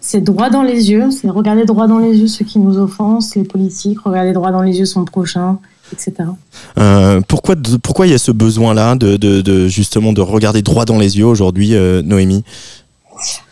c'est 0.00 0.20
droit 0.20 0.50
dans 0.50 0.62
les 0.62 0.90
yeux, 0.90 1.10
c'est 1.10 1.30
regarder 1.30 1.64
droit 1.64 1.86
dans 1.86 1.98
les 1.98 2.18
yeux 2.18 2.26
ceux 2.26 2.44
qui 2.44 2.58
nous 2.58 2.78
offensent, 2.78 3.34
les 3.36 3.44
politiques, 3.44 4.00
regarder 4.00 4.32
droit 4.32 4.50
dans 4.50 4.62
les 4.62 4.78
yeux 4.78 4.84
son 4.84 5.04
prochain, 5.04 5.58
etc. 5.92 6.30
Euh, 6.78 7.20
pourquoi, 7.26 7.54
pourquoi 7.82 8.06
il 8.06 8.10
y 8.10 8.14
a 8.14 8.18
ce 8.18 8.32
besoin-là 8.32 8.96
de, 8.96 9.16
de, 9.16 9.68
justement 9.68 10.12
de 10.12 10.20
regarder 10.20 10.62
droit 10.62 10.84
dans 10.84 10.98
les 10.98 11.18
yeux 11.18 11.26
aujourd'hui, 11.26 11.74
euh, 11.74 12.02
Noémie? 12.02 12.44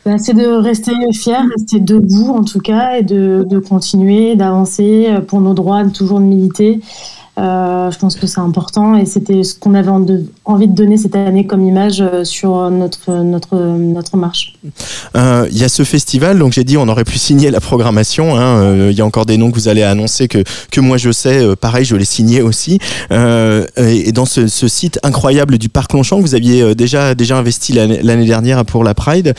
Bah, 0.04 0.18
c'est 0.18 0.34
de 0.34 0.46
rester 0.46 0.92
fier, 1.12 1.42
rester 1.56 1.80
debout 1.80 2.30
en 2.30 2.44
tout 2.44 2.60
cas, 2.60 2.98
et 2.98 3.02
de, 3.02 3.44
de 3.48 3.58
continuer, 3.58 4.36
d'avancer 4.36 5.08
pour 5.26 5.40
nos 5.40 5.54
droits, 5.54 5.82
de 5.84 5.90
toujours 5.90 6.20
de 6.20 6.24
militer. 6.24 6.80
Euh, 7.38 7.90
je 7.90 7.98
pense 7.98 8.16
que 8.16 8.26
c'est 8.26 8.40
important 8.40 8.96
et 8.96 9.04
c'était 9.04 9.42
ce 9.42 9.54
qu'on 9.54 9.74
avait 9.74 9.90
envie 9.90 10.68
de 10.68 10.72
donner 10.74 10.96
cette 10.96 11.14
année 11.16 11.46
comme 11.46 11.66
image 11.66 12.00
euh, 12.00 12.24
sur 12.24 12.70
notre, 12.70 13.12
notre, 13.12 13.56
notre 13.56 14.16
marche. 14.16 14.54
Euh, 15.16 15.46
il 15.50 15.58
y 15.58 15.64
a 15.64 15.68
ce 15.68 15.82
festival, 15.84 16.38
donc 16.38 16.54
j'ai 16.54 16.64
dit 16.64 16.78
on 16.78 16.88
aurait 16.88 17.04
pu 17.04 17.18
signer 17.18 17.50
la 17.50 17.60
programmation. 17.60 18.36
Hein, 18.36 18.88
il 18.88 18.96
y 18.96 19.02
a 19.02 19.04
encore 19.04 19.26
des 19.26 19.36
noms 19.36 19.50
que 19.50 19.56
vous 19.56 19.68
allez 19.68 19.82
annoncer 19.82 20.28
que, 20.28 20.42
que 20.70 20.80
moi 20.80 20.96
je 20.96 21.12
sais, 21.12 21.54
pareil, 21.56 21.84
je 21.84 21.94
l'ai 21.94 22.06
signé 22.06 22.40
aussi. 22.40 22.78
et, 23.10 24.12
dans 24.12 24.24
ce, 24.24 24.46
site 24.46 24.98
incroyable 25.02 25.58
du 25.58 25.68
Parc 25.68 25.92
Longchamp 25.92 26.18
que 26.18 26.22
vous 26.22 26.34
aviez 26.34 26.74
déjà, 26.74 27.14
déjà 27.14 27.36
investi 27.36 27.72
l'année 27.72 28.26
dernière 28.26 28.64
pour 28.64 28.82
la 28.82 28.94
Pride, 28.94 29.34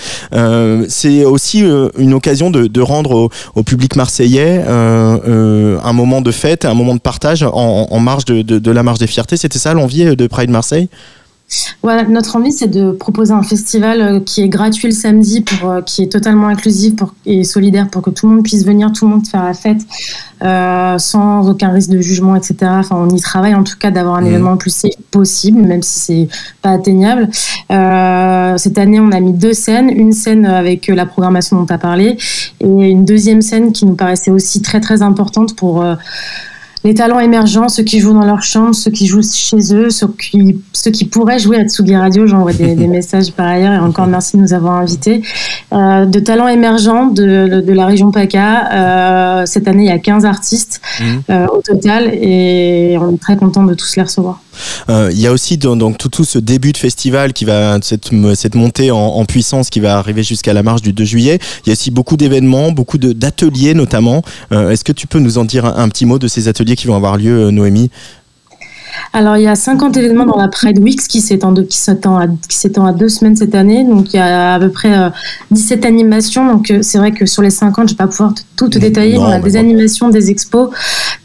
c'est 0.88 1.26
aussi 1.26 1.64
une 1.98 2.14
occasion 2.14 2.52
de, 2.52 2.82
rendre 2.82 3.30
au, 3.56 3.64
public 3.64 3.96
marseillais 3.96 4.64
un 4.68 5.94
moment 5.94 6.22
de 6.22 6.32
fête, 6.32 6.66
un 6.66 6.74
moment 6.74 6.94
de 6.94 7.00
partage 7.00 7.44
en, 7.44 7.87
marge 8.00 8.26
de, 8.26 8.72
la 8.72 8.84
marche 8.84 9.00
des 9.00 9.08
fiertés. 9.08 9.38
C'était 9.38 9.60
ça 9.60 9.74
l'envie 9.74 10.04
euh, 10.04 10.16
de 10.16 10.28
Pride 10.28 10.50
Marseille? 10.50 10.90
Voilà, 11.82 12.04
notre 12.04 12.36
envie, 12.36 12.52
c'est 12.52 12.68
de 12.68 12.92
proposer 12.92 13.32
un 13.32 13.42
festival 13.42 14.02
euh, 14.02 14.20
qui 14.20 14.42
est 14.42 14.50
gratuit 14.50 14.90
le 14.90 14.94
samedi, 14.94 15.40
pour, 15.40 15.70
euh, 15.70 15.82
qui 15.82 16.04
est 16.04 16.12
totalement 16.12 16.48
inclusif 16.48 16.96
et 17.26 17.46
solidaire 17.46 17.90
pour 17.90 18.02
que 18.02 18.10
tout 18.10 18.28
le 18.28 18.36
monde 18.36 18.44
puisse 18.44 18.66
venir, 18.66 18.92
tout 18.92 19.06
le 19.06 19.12
monde 19.12 19.26
faire 19.26 19.44
la 19.44 19.54
fête 19.54 19.80
sans 21.00 21.50
aucun 21.50 21.72
risque 21.72 21.90
de 21.90 22.00
jugement, 22.00 22.36
etc. 22.36 22.56
Enfin, 22.64 22.96
on 22.96 23.10
y 23.10 23.20
travaille 23.20 23.56
en 23.56 23.64
tout 23.64 23.78
cas 23.80 23.90
d'avoir 23.90 24.16
un 24.16 24.22
mmh. 24.22 24.28
événement 24.28 24.52
le 24.52 24.58
plus 24.58 24.76
safe 24.76 24.92
possible, 25.10 25.62
même 25.62 25.82
si 25.82 26.00
c'est 26.00 26.28
pas 26.62 26.72
atteignable. 26.72 27.30
cette 28.60 28.78
année, 28.78 29.00
on 29.00 29.12
a 29.12 29.20
mis 29.20 29.34
deux 29.34 29.54
scènes, 29.54 29.90
une 29.90 30.12
scène 30.12 30.46
avec 30.46 30.88
la 30.88 31.08
programmation 31.08 31.58
dont 31.58 31.66
tu 31.66 31.74
as 31.74 31.80
parlé 31.80 32.18
et 32.60 32.68
une 32.68 33.04
deuxième 33.04 33.42
scène 33.42 33.72
qui 33.72 33.86
nous 33.88 33.96
paraissait 33.96 34.30
aussi 34.30 34.62
très 34.62 34.80
très 34.80 35.02
importante 35.02 35.56
pour 35.56 35.84
les 36.88 36.94
talents 36.94 37.20
émergents, 37.20 37.68
ceux 37.68 37.84
qui 37.84 38.00
jouent 38.00 38.14
dans 38.14 38.24
leur 38.24 38.44
chambre, 38.44 38.74
ceux 38.74 38.92
qui 38.92 39.08
jouent 39.08 39.22
chez 39.22 39.76
eux, 39.76 39.90
ceux 39.90 40.08
qui, 40.08 40.58
ceux 40.72 40.90
qui 40.90 41.04
pourraient 41.04 41.38
jouer 41.38 41.58
à 41.58 41.66
Tsugi 41.68 41.98
Radio. 41.98 42.26
J'envoie 42.28 42.54
des, 42.54 42.76
des, 42.76 42.88
messages 42.98 43.34
par 43.34 43.46
ailleurs 43.46 43.74
et 43.74 43.80
encore 43.80 44.08
merci 44.08 44.38
de 44.38 44.42
nous 44.42 44.54
avoir 44.54 44.76
invités. 44.76 45.22
Euh, 45.74 46.06
de 46.06 46.20
talents 46.20 46.48
émergents 46.48 47.08
de, 47.08 47.62
de, 47.62 47.74
la 47.74 47.86
région 47.86 48.12
PACA. 48.12 49.42
Euh, 49.42 49.46
cette 49.46 49.68
année, 49.68 49.84
il 49.84 49.90
y 49.90 49.92
a 49.92 50.00
15 50.00 50.24
artistes 50.24 50.80
mmh. 51.00 51.04
euh, 51.30 51.48
au 51.48 51.62
total 51.62 52.10
et 52.14 52.98
on 53.02 53.16
est 53.16 53.20
très 53.20 53.36
content 53.36 53.66
de 53.66 53.74
tous 53.74 53.98
les 53.98 54.04
recevoir. 54.04 54.40
Euh, 54.90 55.10
il 55.12 55.20
y 55.20 55.28
a 55.28 55.32
aussi 55.32 55.58
tout, 55.60 56.24
ce 56.24 56.40
début 56.40 56.72
de 56.72 56.78
festival 56.78 57.34
qui 57.34 57.46
va 57.46 57.80
cette, 57.82 58.12
montée 58.56 58.92
en, 58.92 59.26
puissance 59.26 59.70
qui 59.70 59.80
va 59.80 59.98
arriver 59.98 60.24
jusqu'à 60.24 60.54
la 60.54 60.64
marche 60.64 60.82
du 60.82 60.94
2 60.94 61.04
juillet. 61.04 61.40
Il 61.66 61.70
y 61.70 61.72
a 61.72 61.74
aussi 61.74 61.92
beaucoup 61.92 62.18
d'événements, 62.18 62.72
beaucoup 62.72 62.98
d'ateliers 62.98 63.74
notamment. 63.74 64.22
Euh, 64.52 64.70
est-ce 64.70 64.84
que 64.84 64.94
tu 64.94 65.08
peux 65.08 65.20
nous 65.20 65.38
en 65.38 65.46
dire 65.46 65.66
un, 65.66 65.76
un, 65.78 65.90
petit 65.90 66.06
mot 66.06 66.20
de 66.20 66.28
ces 66.28 66.48
ateliers 66.48 66.76
qui 66.76 66.88
vont 66.88 66.96
avoir 66.96 67.18
lieu, 67.18 67.48
euh, 67.48 67.52
Noémie? 67.52 67.90
Alors, 69.14 69.38
il 69.38 69.44
y 69.44 69.48
a 69.48 69.56
50 69.56 69.98
événements 69.98 70.26
dans 70.26 70.38
la 70.38 70.48
Pride 70.48 70.80
Week 70.80 71.00
qui 71.00 71.22
s'étend 71.22 71.54
à, 72.18 72.24
à, 72.24 72.94
deux 72.94 73.10
semaines 73.10 73.36
cette 73.36 73.56
année. 73.56 73.84
Donc, 73.84 74.14
il 74.14 74.18
y 74.18 74.20
a 74.20 74.56
à 74.56 74.60
peu 74.60 74.70
près 74.70 75.12
17 75.52 75.84
euh, 75.84 75.88
animations. 75.88 76.46
Donc, 76.52 76.72
euh, 76.72 76.80
c'est 76.82 76.98
vrai 76.98 77.12
que 77.12 77.26
sur 77.26 77.42
les 77.42 77.50
50, 77.50 77.90
je 77.90 77.94
ne 77.94 77.98
vais 77.98 78.04
pas 78.04 78.08
pouvoir 78.08 78.34
tout 78.56 78.70
te 78.70 78.80
détailler. 78.80 79.18
on 79.18 79.26
a 79.26 79.40
des 79.40 79.56
animations, 79.56 80.10
des 80.10 80.30
expos, 80.30 80.70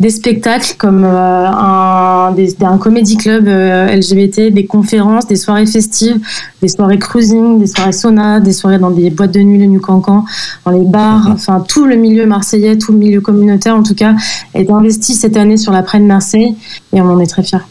des 0.01 0.11
spectacles 0.11 0.75
comme 0.79 1.05
euh, 1.05 1.47
un, 1.47 2.35
un 2.63 2.79
comédie 2.79 3.17
club 3.17 3.47
LGBT, 3.47 4.53
des 4.53 4.67
conférences, 4.67 5.27
des 5.27 5.37
soirées 5.37 5.67
festives, 5.67 6.21
des 6.61 6.69
soirées 6.69 6.99
cruising, 6.99 7.59
des 7.59 7.67
soirées 7.67 7.93
sauna, 7.93 8.41
des 8.41 8.53
soirées 8.53 8.79
dans 8.79 8.91
des 8.91 9.11
boîtes 9.11 9.33
de 9.33 9.41
nuit, 9.41 9.59
le 9.59 9.67
New 9.67 9.81
Cancan, 9.81 10.25
dans 10.65 10.73
les 10.73 10.85
bars. 10.85 11.29
Enfin, 11.31 11.65
tout 11.67 11.85
le 11.85 11.97
milieu 11.97 12.27
marseillais, 12.27 12.79
tout 12.79 12.93
le 12.93 12.99
milieu 12.99 13.21
communautaire, 13.21 13.77
en 13.77 13.83
tout 13.83 13.95
cas, 13.95 14.15
est 14.55 14.71
investi 14.71 15.15
cette 15.15 15.37
année 15.37 15.57
sur 15.57 15.73
la 15.73 15.83
Pride 15.83 16.05
Marseille 16.05 16.55
et 16.93 17.01
on 17.01 17.07
en 17.07 17.21
est 17.21 17.27
très 17.27 17.43
fiers. 17.43 17.62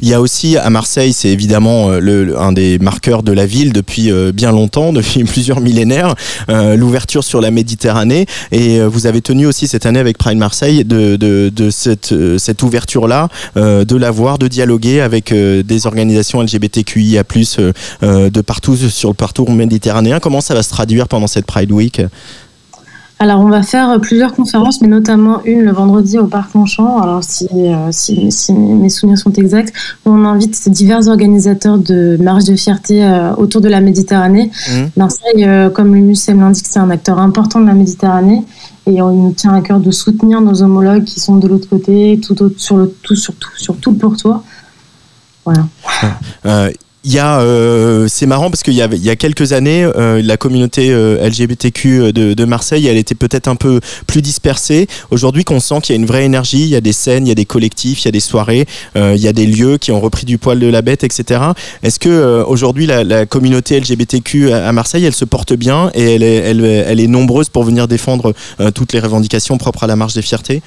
Il 0.00 0.08
y 0.08 0.14
a 0.14 0.20
aussi 0.20 0.56
à 0.56 0.70
Marseille, 0.70 1.12
c'est 1.12 1.28
évidemment 1.28 1.90
euh, 1.90 2.36
un 2.38 2.52
des 2.52 2.78
marqueurs 2.78 3.22
de 3.22 3.32
la 3.32 3.46
ville 3.46 3.72
depuis 3.72 4.10
euh, 4.10 4.32
bien 4.32 4.52
longtemps, 4.52 4.92
depuis 4.92 5.24
plusieurs 5.24 5.60
millénaires, 5.60 6.14
euh, 6.48 6.76
l'ouverture 6.76 7.24
sur 7.24 7.40
la 7.40 7.50
Méditerranée. 7.50 8.26
Et 8.52 8.80
vous 8.80 9.06
avez 9.06 9.20
tenu 9.20 9.46
aussi 9.46 9.66
cette 9.66 9.86
année 9.86 9.98
avec 9.98 10.18
Pride 10.18 10.38
Marseille 10.38 10.84
de, 10.84 11.70
cette 11.70 12.62
ouverture-là, 12.62 13.28
de 13.56 13.96
la 13.96 14.10
voir, 14.10 14.38
de 14.38 14.48
dialoguer 14.48 15.00
avec 15.00 15.32
des 15.32 15.86
organisations 15.86 16.42
LGBTQIA+, 16.42 17.22
de 18.02 18.40
partout 18.40 18.76
sur 18.76 19.10
le 19.10 19.14
parcours 19.14 19.50
méditerranéen. 19.50 20.20
Comment 20.20 20.40
ça 20.40 20.54
va 20.54 20.62
se 20.62 20.70
traduire 20.70 21.08
pendant 21.08 21.26
cette 21.26 21.46
Pride 21.46 21.72
Week? 21.72 22.00
Alors, 23.20 23.40
on 23.40 23.48
va 23.48 23.62
faire 23.62 24.00
plusieurs 24.00 24.34
conférences, 24.34 24.80
mais 24.80 24.88
notamment 24.88 25.42
une 25.44 25.62
le 25.62 25.72
vendredi 25.72 26.18
au 26.18 26.26
Parc 26.26 26.52
Longchamp. 26.54 27.00
Alors, 27.00 27.22
si, 27.22 27.46
euh, 27.54 27.88
si, 27.90 28.52
mes 28.52 28.88
souvenirs 28.88 29.18
sont 29.18 29.32
exacts, 29.32 29.72
on 30.04 30.24
invite 30.24 30.68
divers 30.68 31.06
organisateurs 31.06 31.78
de 31.78 32.18
marches 32.20 32.44
de 32.44 32.56
fierté 32.56 33.04
euh, 33.04 33.32
autour 33.36 33.60
de 33.60 33.68
la 33.68 33.80
Méditerranée. 33.80 34.50
Mmh. 34.68 34.72
Marseille, 34.96 35.44
euh, 35.44 35.70
comme 35.70 35.94
l'UNUCEM 35.94 36.40
l'indique, 36.40 36.66
c'est 36.68 36.80
un 36.80 36.90
acteur 36.90 37.20
important 37.20 37.60
de 37.60 37.66
la 37.66 37.74
Méditerranée. 37.74 38.42
Et 38.86 39.00
on 39.00 39.12
nous 39.12 39.32
tient 39.32 39.54
à 39.54 39.60
cœur 39.60 39.78
de 39.78 39.90
soutenir 39.92 40.40
nos 40.40 40.62
homologues 40.62 41.04
qui 41.04 41.20
sont 41.20 41.36
de 41.36 41.46
l'autre 41.46 41.68
côté, 41.68 42.20
tout, 42.20 42.52
sur, 42.56 42.76
le, 42.76 42.94
tout, 43.02 43.16
sur, 43.16 43.34
tout, 43.36 43.56
sur 43.56 43.76
tout 43.76 43.92
le 43.92 43.96
pourtour. 43.96 44.42
Voilà. 45.44 45.66
Il 47.06 47.12
y 47.12 47.18
a, 47.18 47.40
euh, 47.40 48.08
c'est 48.08 48.24
marrant 48.24 48.48
parce 48.48 48.62
qu'il 48.62 48.72
y, 48.72 48.78
y 48.78 49.10
a 49.10 49.16
quelques 49.16 49.52
années, 49.52 49.84
euh, 49.84 50.22
la 50.24 50.38
communauté 50.38 50.88
euh, 50.90 51.28
LGBTQ 51.28 52.14
de, 52.14 52.32
de, 52.32 52.44
Marseille, 52.46 52.86
elle 52.86 52.96
était 52.96 53.14
peut-être 53.14 53.46
un 53.46 53.56
peu 53.56 53.80
plus 54.06 54.22
dispersée. 54.22 54.86
Aujourd'hui, 55.10 55.44
qu'on 55.44 55.60
sent 55.60 55.82
qu'il 55.82 55.94
y 55.94 55.98
a 55.98 56.00
une 56.00 56.06
vraie 56.06 56.24
énergie, 56.24 56.62
il 56.62 56.68
y 56.68 56.76
a 56.76 56.80
des 56.80 56.94
scènes, 56.94 57.26
il 57.26 57.28
y 57.28 57.32
a 57.32 57.34
des 57.34 57.44
collectifs, 57.44 58.02
il 58.02 58.04
y 58.06 58.08
a 58.08 58.12
des 58.12 58.20
soirées, 58.20 58.66
il 58.96 59.18
y 59.18 59.28
a 59.28 59.34
des 59.34 59.46
lieux 59.46 59.76
qui 59.76 59.92
ont 59.92 60.00
repris 60.00 60.24
du 60.24 60.38
poil 60.38 60.58
de 60.58 60.66
la 60.66 60.80
bête, 60.80 61.04
etc. 61.04 61.42
Est-ce 61.82 61.98
que 61.98 62.42
aujourd'hui 62.46 62.86
la, 62.86 63.04
la, 63.04 63.26
communauté 63.26 63.78
LGBTQ 63.78 64.52
à, 64.52 64.72
Marseille, 64.72 65.04
elle 65.04 65.14
se 65.14 65.26
porte 65.26 65.52
bien 65.52 65.90
et 65.94 66.14
elle 66.14 66.22
est, 66.22 66.36
elle, 66.36 66.64
elle 66.64 67.00
est 67.00 67.06
nombreuse 67.06 67.50
pour 67.50 67.64
venir 67.64 67.86
défendre 67.86 68.32
toutes 68.74 68.94
les 68.94 69.00
revendications 69.00 69.58
propres 69.58 69.84
à 69.84 69.86
la 69.86 69.96
marche 69.96 70.14
des 70.14 70.22
fiertés? 70.22 70.62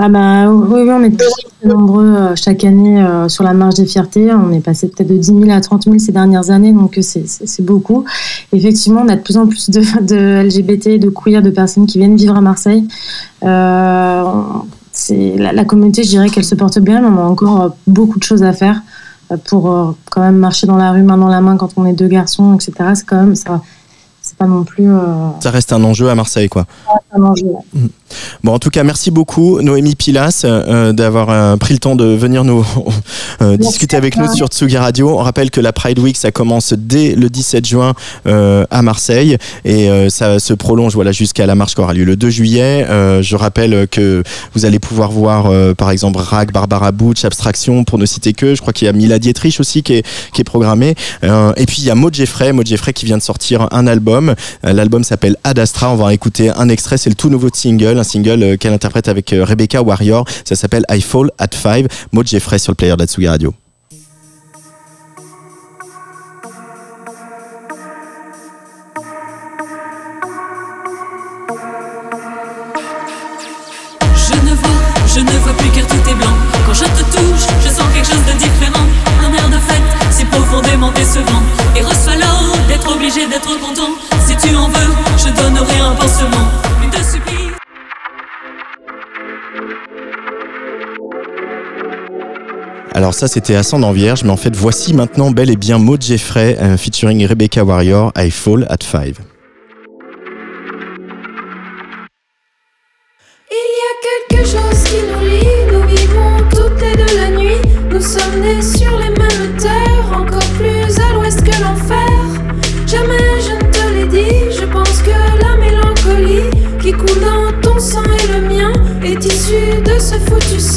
Ah 0.00 0.08
bah 0.08 0.48
oui, 0.48 0.88
on 0.88 1.02
est 1.02 1.18
très 1.18 1.68
nombreux 1.68 2.06
euh, 2.06 2.36
chaque 2.36 2.62
année 2.62 3.02
euh, 3.02 3.28
sur 3.28 3.42
la 3.42 3.52
marge 3.52 3.74
des 3.74 3.84
fiertés. 3.84 4.32
On 4.32 4.52
est 4.52 4.60
passé 4.60 4.86
peut-être 4.86 5.08
de 5.08 5.16
10 5.16 5.26
000 5.26 5.50
à 5.50 5.60
30 5.60 5.82
000 5.86 5.98
ces 5.98 6.12
dernières 6.12 6.50
années, 6.50 6.72
donc 6.72 6.96
euh, 6.96 7.02
c'est 7.02 7.64
beaucoup. 7.64 8.04
Effectivement, 8.52 9.02
on 9.04 9.08
a 9.08 9.16
de 9.16 9.22
plus 9.22 9.36
en 9.36 9.48
plus 9.48 9.70
de, 9.70 9.80
de 9.80 10.46
LGBT, 10.46 11.00
de 11.00 11.10
queer, 11.10 11.42
de 11.42 11.50
personnes 11.50 11.86
qui 11.86 11.98
viennent 11.98 12.14
vivre 12.14 12.36
à 12.36 12.40
Marseille. 12.40 12.86
Euh, 13.42 14.22
la, 15.10 15.52
la, 15.52 15.64
communauté, 15.64 16.04
je 16.04 16.10
dirais 16.10 16.28
qu'elle 16.28 16.44
se 16.44 16.54
porte 16.54 16.78
bien, 16.78 17.00
mais 17.00 17.08
on 17.08 17.18
a 17.18 17.28
encore 17.28 17.76
beaucoup 17.88 18.20
de 18.20 18.24
choses 18.24 18.44
à 18.44 18.52
faire 18.52 18.80
pour 19.46 19.96
quand 20.12 20.20
même 20.20 20.36
marcher 20.36 20.68
dans 20.68 20.76
la 20.76 20.92
rue 20.92 21.02
main 21.02 21.18
dans 21.18 21.26
la 21.26 21.40
main 21.40 21.56
quand 21.56 21.70
on 21.76 21.84
est 21.86 21.92
deux 21.92 22.06
garçons, 22.06 22.54
etc. 22.54 22.72
C'est 22.94 23.04
quand 23.04 23.16
même 23.16 23.34
ça 23.34 23.60
pas 24.38 24.46
non 24.46 24.64
plus. 24.64 24.88
Ça 25.40 25.50
reste 25.50 25.72
un 25.72 25.82
enjeu 25.84 26.08
à 26.08 26.14
Marseille, 26.14 26.48
quoi. 26.48 26.66
un 27.12 27.22
enjeu. 27.22 27.46
Mmh. 27.74 27.86
Bon, 28.44 28.52
en 28.52 28.58
tout 28.58 28.70
cas, 28.70 28.84
merci 28.84 29.10
beaucoup, 29.10 29.60
Noémie 29.60 29.94
Pilas, 29.94 30.42
euh, 30.44 30.92
d'avoir 30.92 31.30
euh, 31.30 31.56
pris 31.56 31.74
le 31.74 31.80
temps 31.80 31.96
de 31.96 32.04
venir 32.04 32.44
nous 32.44 32.64
euh, 33.42 33.56
discuter 33.56 33.96
avec 33.96 34.16
nous 34.16 34.32
sur 34.32 34.48
Tsugi 34.48 34.76
Radio. 34.76 35.18
On 35.18 35.22
rappelle 35.22 35.50
que 35.50 35.60
la 35.60 35.72
Pride 35.72 35.98
Week, 35.98 36.16
ça 36.16 36.30
commence 36.30 36.72
dès 36.72 37.14
le 37.14 37.28
17 37.28 37.66
juin 37.66 37.94
à 38.24 38.82
Marseille 38.82 39.36
et 39.64 39.88
ça 40.10 40.38
se 40.38 40.52
prolonge 40.52 40.94
voilà, 40.94 41.12
jusqu'à 41.12 41.46
la 41.46 41.54
marche 41.54 41.74
qui 41.74 41.80
aura 41.80 41.94
lieu 41.94 42.04
le 42.04 42.16
2 42.16 42.30
juillet. 42.30 42.86
je 42.88 43.36
rappelle 43.36 43.88
que 43.88 44.22
vous 44.54 44.66
allez 44.66 44.78
pouvoir 44.78 45.10
voir, 45.10 45.50
par 45.74 45.90
exemple, 45.90 46.18
Rag, 46.18 46.52
Barbara 46.52 46.92
Butch, 46.92 47.24
Abstraction, 47.24 47.84
pour 47.84 47.98
ne 47.98 48.06
citer 48.06 48.32
que. 48.32 48.54
Je 48.54 48.60
crois 48.60 48.72
qu'il 48.72 48.86
y 48.86 48.88
a 48.88 48.92
Mila 48.92 49.18
Dietrich 49.18 49.60
aussi 49.60 49.82
qui 49.82 49.94
est, 49.94 50.06
qui 50.32 50.40
est 50.40 50.44
programmé. 50.44 50.94
et 51.22 51.66
puis, 51.66 51.78
il 51.78 51.84
y 51.84 51.90
a 51.90 51.94
Maud 51.94 52.14
Jeffrey, 52.14 52.52
Maud 52.52 52.66
Jeffrey 52.66 52.92
qui 52.92 53.06
vient 53.06 53.18
de 53.18 53.22
sortir 53.22 53.68
un 53.70 53.86
album. 53.86 54.27
L'album 54.62 55.04
s'appelle 55.04 55.36
Ad 55.44 55.58
Astra. 55.58 55.92
On 55.92 55.96
va 55.96 56.14
écouter 56.14 56.50
un 56.50 56.68
extrait. 56.68 56.98
C'est 56.98 57.10
le 57.10 57.16
tout 57.16 57.30
nouveau 57.30 57.48
single 57.52 57.98
un 57.98 58.04
single 58.04 58.42
euh, 58.42 58.56
qu'elle 58.56 58.72
interprète 58.72 59.08
avec 59.08 59.32
euh, 59.32 59.44
Rebecca 59.44 59.82
Warrior. 59.82 60.24
Ça 60.44 60.56
s'appelle 60.56 60.84
I 60.90 61.00
Fall 61.00 61.30
at 61.38 61.48
Five. 61.52 61.88
Maud 62.12 62.26
Jeffrey 62.26 62.58
sur 62.58 62.72
le 62.72 62.76
player 62.76 62.96
d'Atsugi 62.96 63.28
Radio. 63.28 63.54
Je 75.18 75.24
ne 75.24 75.30
vois, 75.38 75.52
plus 75.54 75.70
car 75.70 75.86
tout 75.86 75.96
est 76.08 76.14
blanc. 76.14 76.36
Quand 76.64 76.74
je 76.74 76.84
te 76.84 77.02
touche, 77.10 77.46
je 77.64 77.68
sens 77.70 77.86
quelque 77.92 78.06
chose 78.06 78.24
de 78.24 78.38
différent. 78.38 78.84
Un 79.24 79.32
air 79.32 79.48
de 79.48 79.58
fête, 79.58 79.82
c'est 80.10 80.26
profondément 80.26 80.92
décevant. 80.92 81.42
Et 81.74 81.80
reçois 81.80 82.14
l'eau 82.14 82.54
d'être 82.68 82.94
obligé 82.94 83.26
d'être 83.26 83.58
content. 83.58 83.94
Pansement. 85.98 86.48
Une 86.82 86.90
de 86.90 86.96
supplice. 86.96 87.52
Alors 92.94 93.14
ça 93.14 93.28
c'était 93.28 93.54
Ascendant 93.54 93.92
Vierge, 93.92 94.24
mais 94.24 94.30
en 94.30 94.36
fait 94.36 94.54
voici 94.54 94.94
maintenant 94.94 95.30
bel 95.30 95.50
et 95.50 95.56
bien 95.56 95.78
Maud 95.78 96.02
Jeffrey 96.02 96.56
euh, 96.60 96.76
featuring 96.76 97.24
Rebecca 97.26 97.64
Warrior, 97.64 98.12
I 98.16 98.30
Fall 98.30 98.66
at 98.70 98.82
Five. 98.82 99.18
Il 103.50 103.68
y 103.78 103.84
a 103.84 103.94
quelque 104.30 104.44
chose 104.46 104.84
qui 104.84 104.96
nous 105.02 105.28
lie, 105.28 105.46
nous 105.72 105.97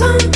some 0.02 0.31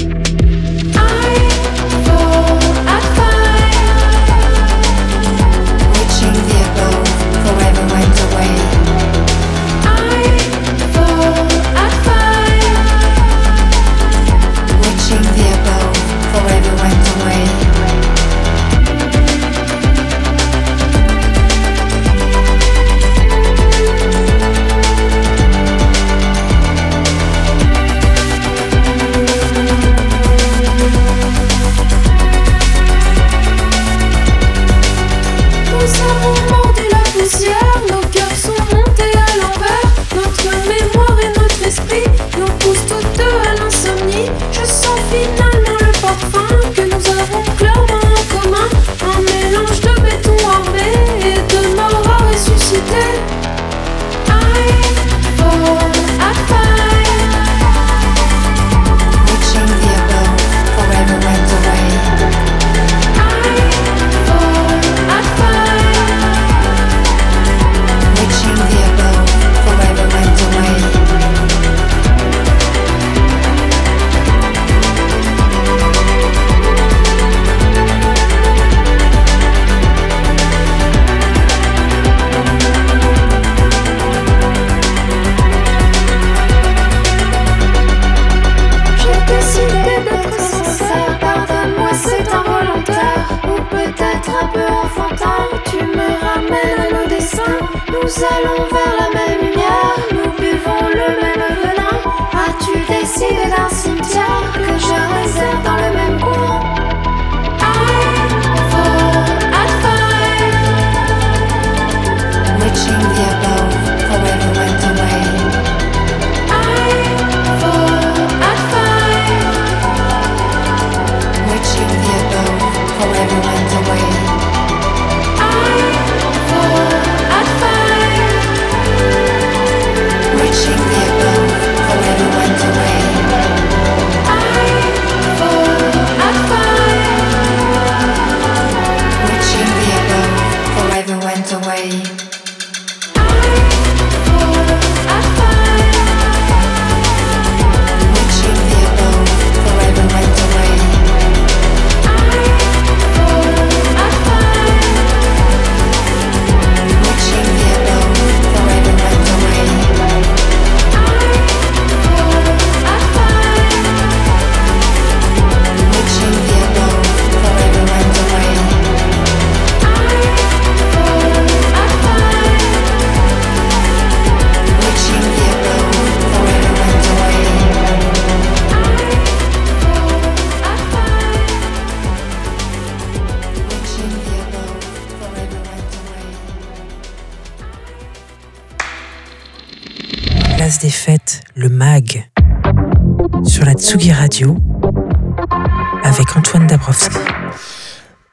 Radio, 194.35 194.74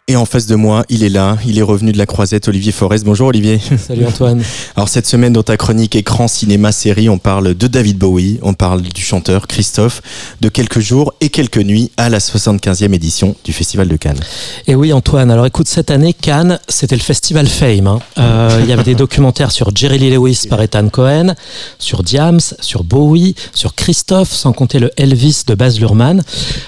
Et 0.09 0.17
en 0.17 0.25
face 0.25 0.47
de 0.49 0.57
moi, 0.57 0.85
il 0.89 1.05
est 1.05 1.09
là, 1.09 1.39
il 1.47 1.61
est 1.61 1.63
revenu 1.63 1.93
de 1.93 1.97
la 1.97 2.07
croisette, 2.07 2.49
Olivier 2.49 2.73
Forest. 2.73 3.05
Bonjour 3.05 3.29
Olivier. 3.29 3.61
Salut 3.79 4.05
Antoine. 4.05 4.43
Alors 4.75 4.89
cette 4.89 5.07
semaine 5.07 5.33
dans 5.33 5.45
ta 5.45 5.57
chronique 5.57 5.95
écran, 5.95 6.27
cinéma, 6.27 6.73
série, 6.73 7.09
on 7.09 7.19
parle 7.19 7.55
de 7.55 7.67
David 7.69 7.99
Bowie, 7.99 8.41
on 8.43 8.53
parle 8.53 8.83
du 8.83 9.01
chanteur 9.01 9.47
Christophe, 9.47 10.03
de 10.41 10.49
quelques 10.49 10.81
jours 10.81 11.15
et 11.21 11.29
quelques 11.29 11.59
nuits 11.59 11.93
à 11.99 12.09
la 12.09 12.19
75e 12.19 12.93
édition 12.93 13.37
du 13.45 13.53
Festival 13.53 13.87
de 13.87 13.95
Cannes. 13.97 14.19
Et 14.67 14.75
oui 14.75 14.93
Antoine, 14.93 15.31
alors 15.31 15.47
écoute, 15.47 15.69
cette 15.69 15.93
année, 15.93 16.13
Cannes, 16.15 16.59
c'était 16.69 16.97
le 16.97 17.01
festival 17.01 17.47
Fame. 17.47 17.87
hein. 17.87 18.01
Euh, 18.19 18.59
Il 18.65 18.69
y 18.69 18.73
avait 18.73 18.83
des 18.83 18.97
documentaires 18.97 19.53
sur 19.53 19.71
Jerry 19.75 20.01
Lee 20.01 20.11
Lewis 20.11 20.47
par 20.51 20.61
Ethan 20.61 20.89
Cohen, 20.89 21.37
sur 21.79 22.03
Diams, 22.03 22.41
sur 22.59 22.83
Bowie, 22.83 23.37
sur 23.55 23.77
Christophe, 23.77 24.33
sans 24.33 24.53
compter 24.53 24.81
le 24.81 24.91
Elvis 24.97 25.45
de 25.47 25.55
Baz 25.55 25.79
Luhrmann. 25.79 26.25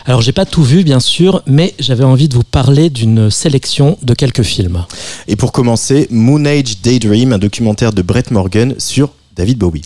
Alors 0.06 0.22
j'ai 0.22 0.32
pas 0.32 0.46
tout 0.46 0.62
vu 0.62 0.84
bien 0.84 1.00
sûr, 1.00 1.42
mais 1.48 1.74
j'avais 1.80 2.04
envie 2.04 2.28
de 2.28 2.34
vous 2.36 2.44
parler 2.44 2.90
d'une 2.90 3.23
sélection 3.30 3.98
de 4.02 4.14
quelques 4.14 4.42
films. 4.42 4.84
Et 5.28 5.36
pour 5.36 5.52
commencer, 5.52 6.06
Moon 6.10 6.44
Age 6.44 6.80
Daydream, 6.82 7.32
un 7.32 7.38
documentaire 7.38 7.92
de 7.92 8.02
Brett 8.02 8.30
Morgan 8.30 8.74
sur 8.78 9.10
David 9.36 9.58
Bowie. 9.58 9.82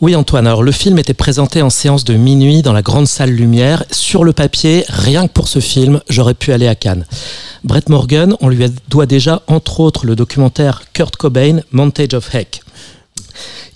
Oui 0.00 0.16
Antoine, 0.16 0.48
alors 0.48 0.64
le 0.64 0.72
film 0.72 0.98
était 0.98 1.14
présenté 1.14 1.62
en 1.62 1.70
séance 1.70 2.02
de 2.02 2.14
minuit 2.14 2.62
dans 2.62 2.72
la 2.72 2.82
grande 2.82 3.06
salle 3.06 3.30
lumière. 3.30 3.84
Sur 3.92 4.24
le 4.24 4.32
papier, 4.32 4.84
rien 4.88 5.28
que 5.28 5.32
pour 5.32 5.46
ce 5.46 5.60
film, 5.60 6.00
j'aurais 6.08 6.34
pu 6.34 6.52
aller 6.52 6.66
à 6.66 6.74
Cannes. 6.74 7.06
Brett 7.62 7.88
Morgan, 7.88 8.34
on 8.40 8.48
lui 8.48 8.66
doit 8.88 9.06
déjà 9.06 9.42
entre 9.46 9.78
autres 9.78 10.04
le 10.04 10.16
documentaire 10.16 10.82
Kurt 10.92 11.14
Cobain, 11.14 11.60
Montage 11.70 12.14
of 12.14 12.34
Heck. 12.34 12.62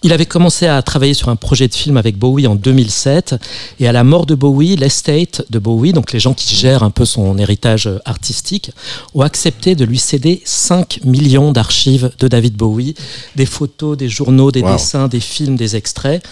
Il 0.07 0.13
avait 0.13 0.25
commencé 0.25 0.69
à 0.69 0.81
travailler 0.83 1.15
sur 1.15 1.31
un 1.31 1.35
projet 1.35 1.67
de 1.67 1.75
film 1.75 1.97
avec 1.97 2.17
Bowie 2.17 2.47
en 2.47 2.55
2007 2.55 3.35
et 3.81 3.89
à 3.89 3.93
la 3.93 4.05
mort 4.05 4.25
de 4.25 4.37
Bowie, 4.37 4.77
l'estate 4.77 5.43
de 5.51 5.59
Bowie, 5.59 5.93
donc 5.93 6.13
les 6.13 6.21
gens 6.21 6.33
qui 6.33 6.55
gèrent 6.55 6.85
un 6.85 6.91
peu 6.93 7.05
son 7.05 7.37
héritage 7.39 7.91
artistique, 8.05 8.71
ont 9.17 9.23
accepté 9.23 9.75
de 9.75 9.85
lui 9.85 9.99
céder 9.99 10.43
5 10.45 11.01
millions 11.03 11.51
d'archives 11.51 12.13
de 12.21 12.29
David 12.29 12.55
Bowie, 12.55 12.95
des 13.35 13.47
photos, 13.47 13.97
des 13.97 14.09
journaux, 14.09 14.53
des 14.53 14.63
Wow. 14.63 14.75
dessins, 14.75 15.09
des 15.09 15.19
films, 15.19 15.57
des 15.57 15.75
extraits. 15.75 16.25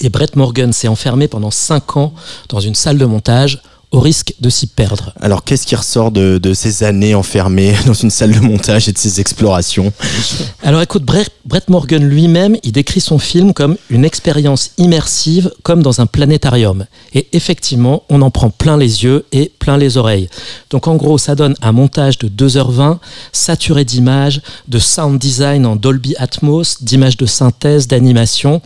Et 0.00 0.08
Brett 0.08 0.34
Morgan 0.34 0.72
s'est 0.72 0.88
enfermé 0.88 1.28
pendant 1.28 1.52
5 1.52 1.96
ans 1.98 2.12
dans 2.48 2.58
une 2.58 2.74
salle 2.74 2.98
de 2.98 3.04
montage 3.06 3.62
au 3.90 4.00
risque 4.00 4.34
de 4.40 4.50
s'y 4.50 4.66
perdre. 4.66 5.14
Alors 5.20 5.44
qu'est-ce 5.44 5.66
qui 5.66 5.74
ressort 5.74 6.10
de, 6.10 6.38
de 6.38 6.52
ces 6.52 6.84
années 6.84 7.14
enfermées 7.14 7.74
dans 7.86 7.94
une 7.94 8.10
salle 8.10 8.32
de 8.32 8.40
montage 8.40 8.88
et 8.88 8.92
de 8.92 8.98
ces 8.98 9.20
explorations 9.20 9.92
Alors 10.62 10.82
écoute, 10.82 11.04
Brett, 11.04 11.30
Brett 11.46 11.68
Morgan 11.70 12.04
lui-même, 12.04 12.56
il 12.62 12.72
décrit 12.72 13.00
son 13.00 13.18
film 13.18 13.54
comme 13.54 13.76
une 13.88 14.04
expérience 14.04 14.72
immersive, 14.76 15.50
comme 15.62 15.82
dans 15.82 16.00
un 16.00 16.06
planétarium. 16.06 16.84
Et 17.14 17.28
effectivement, 17.32 18.02
on 18.10 18.20
en 18.20 18.30
prend 18.30 18.50
plein 18.50 18.76
les 18.76 19.04
yeux 19.04 19.24
et 19.32 19.50
plein 19.58 19.78
les 19.78 19.96
oreilles. 19.96 20.28
Donc 20.70 20.86
en 20.86 20.96
gros, 20.96 21.16
ça 21.16 21.34
donne 21.34 21.54
un 21.62 21.72
montage 21.72 22.18
de 22.18 22.28
2h20, 22.28 22.98
saturé 23.32 23.84
d'images, 23.84 24.42
de 24.68 24.78
sound 24.78 25.18
design 25.18 25.64
en 25.64 25.76
Dolby 25.76 26.14
Atmos, 26.18 26.82
d'images 26.82 27.16
de 27.16 27.26
synthèse, 27.26 27.88
d'animation. 27.88 28.60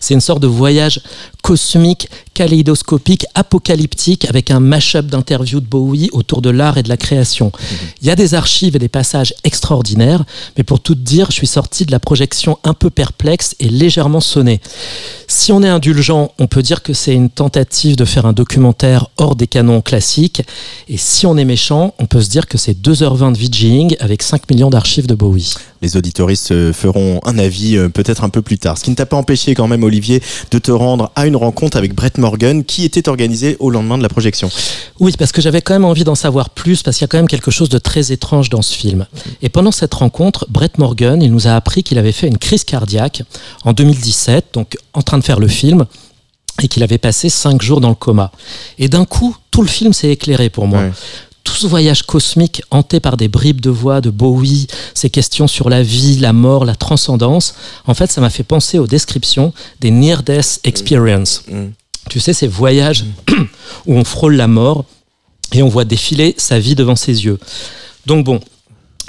C'est 0.00 0.14
une 0.14 0.20
sorte 0.20 0.40
de 0.40 0.46
voyage 0.46 1.00
cosmique, 1.42 2.08
kaléidoscopique, 2.34 3.24
apocalyptique, 3.34 4.26
avec 4.28 4.50
un 4.50 4.60
mash-up 4.60 5.06
d'interviews 5.06 5.60
de 5.60 5.66
Bowie 5.66 6.10
autour 6.12 6.42
de 6.42 6.50
l'art 6.50 6.76
et 6.76 6.82
de 6.82 6.88
la 6.88 6.96
création. 6.96 7.52
Il 8.02 8.08
y 8.08 8.10
a 8.10 8.16
des 8.16 8.34
archives 8.34 8.76
et 8.76 8.78
des 8.78 8.88
passages 8.88 9.32
extraordinaires, 9.44 10.24
mais 10.56 10.64
pour 10.64 10.80
tout 10.80 10.94
dire, 10.94 11.26
je 11.30 11.36
suis 11.36 11.46
sorti 11.46 11.86
de 11.86 11.92
la 11.92 12.00
projection 12.00 12.58
un 12.64 12.74
peu 12.74 12.90
perplexe 12.90 13.54
et 13.60 13.68
légèrement 13.68 14.20
sonné. 14.20 14.60
Si 15.28 15.52
on 15.52 15.62
est 15.62 15.68
indulgent, 15.68 16.32
on 16.38 16.46
peut 16.46 16.62
dire 16.62 16.82
que 16.82 16.92
c'est 16.92 17.14
une 17.14 17.30
tentative 17.30 17.96
de 17.96 18.04
faire 18.04 18.26
un 18.26 18.32
documentaire 18.32 19.08
hors 19.16 19.36
des 19.36 19.46
canons 19.46 19.80
classiques, 19.80 20.42
et 20.88 20.96
si 20.96 21.26
on 21.26 21.36
est 21.36 21.44
méchant, 21.44 21.94
on 21.98 22.06
peut 22.06 22.22
se 22.22 22.28
dire 22.28 22.46
que 22.46 22.58
c'est 22.58 22.74
2h20 22.74 23.32
de 23.32 23.38
VJing 23.38 23.96
avec 24.00 24.22
5 24.22 24.50
millions 24.50 24.70
d'archives 24.70 25.06
de 25.06 25.14
Bowie. 25.14 25.54
Les 25.82 25.96
auditoristes 25.96 26.52
euh, 26.52 26.72
feront 26.72 27.20
un 27.24 27.38
avis 27.38 27.76
euh, 27.76 27.88
peut-être 27.88 28.24
un 28.24 28.28
peu 28.28 28.42
plus 28.42 28.58
tard. 28.58 28.78
Ce 28.78 28.84
qui 28.84 28.90
ne 28.90 28.96
t'a 28.96 29.06
pas 29.06 29.16
empêché 29.16 29.54
quand 29.54 29.68
même, 29.68 29.82
Olivier, 29.82 30.22
de 30.50 30.58
te 30.58 30.70
rendre 30.70 31.10
à 31.14 31.26
une 31.26 31.36
rencontre 31.36 31.76
avec 31.76 31.94
Brett 31.94 32.18
Morgan 32.18 32.64
qui 32.64 32.84
était 32.84 33.08
organisée 33.08 33.56
au 33.60 33.70
lendemain 33.70 33.98
de 33.98 34.02
la 34.02 34.08
projection. 34.08 34.50
Oui, 35.00 35.12
parce 35.18 35.32
que 35.32 35.42
j'avais 35.42 35.60
quand 35.60 35.74
même 35.74 35.84
envie 35.84 36.04
d'en 36.04 36.14
savoir 36.14 36.50
plus, 36.50 36.82
parce 36.82 36.96
qu'il 36.96 37.04
y 37.04 37.06
a 37.06 37.08
quand 37.08 37.18
même 37.18 37.28
quelque 37.28 37.50
chose 37.50 37.68
de 37.68 37.78
très 37.78 38.12
étrange 38.12 38.48
dans 38.48 38.62
ce 38.62 38.74
film. 38.74 39.06
Et 39.42 39.48
pendant 39.48 39.72
cette 39.72 39.94
rencontre, 39.94 40.46
Brett 40.48 40.78
Morgan, 40.78 41.22
il 41.22 41.32
nous 41.32 41.46
a 41.46 41.52
appris 41.52 41.82
qu'il 41.82 41.98
avait 41.98 42.12
fait 42.12 42.28
une 42.28 42.38
crise 42.38 42.64
cardiaque 42.64 43.22
en 43.64 43.72
2017, 43.72 44.46
donc 44.54 44.76
en 44.94 45.02
train 45.02 45.18
de 45.18 45.24
faire 45.24 45.40
le 45.40 45.48
film, 45.48 45.86
et 46.62 46.68
qu'il 46.68 46.82
avait 46.82 46.98
passé 46.98 47.28
cinq 47.28 47.62
jours 47.62 47.80
dans 47.80 47.90
le 47.90 47.94
coma. 47.94 48.32
Et 48.78 48.88
d'un 48.88 49.04
coup, 49.04 49.36
tout 49.50 49.62
le 49.62 49.68
film 49.68 49.92
s'est 49.92 50.10
éclairé 50.10 50.50
pour 50.50 50.66
moi. 50.66 50.80
Ouais. 50.80 50.92
Tout 51.46 51.54
ce 51.54 51.68
voyage 51.68 52.02
cosmique 52.02 52.60
hanté 52.72 52.98
par 52.98 53.16
des 53.16 53.28
bribes 53.28 53.60
de 53.60 53.70
voix 53.70 54.00
de 54.00 54.10
Bowie, 54.10 54.66
ces 54.94 55.10
questions 55.10 55.46
sur 55.46 55.70
la 55.70 55.80
vie, 55.80 56.18
la 56.18 56.32
mort, 56.32 56.64
la 56.64 56.74
transcendance, 56.74 57.54
en 57.86 57.94
fait, 57.94 58.10
ça 58.10 58.20
m'a 58.20 58.30
fait 58.30 58.42
penser 58.42 58.80
aux 58.80 58.88
descriptions 58.88 59.52
des 59.80 59.92
near-death 59.92 60.58
experience. 60.64 61.44
Mm. 61.46 61.66
Tu 62.10 62.18
sais, 62.18 62.32
ces 62.32 62.48
voyages 62.48 63.04
où 63.86 63.94
on 63.94 64.02
frôle 64.02 64.34
la 64.34 64.48
mort 64.48 64.86
et 65.52 65.62
on 65.62 65.68
voit 65.68 65.84
défiler 65.84 66.34
sa 66.36 66.58
vie 66.58 66.74
devant 66.74 66.96
ses 66.96 67.24
yeux. 67.24 67.38
Donc 68.06 68.24
bon, 68.24 68.40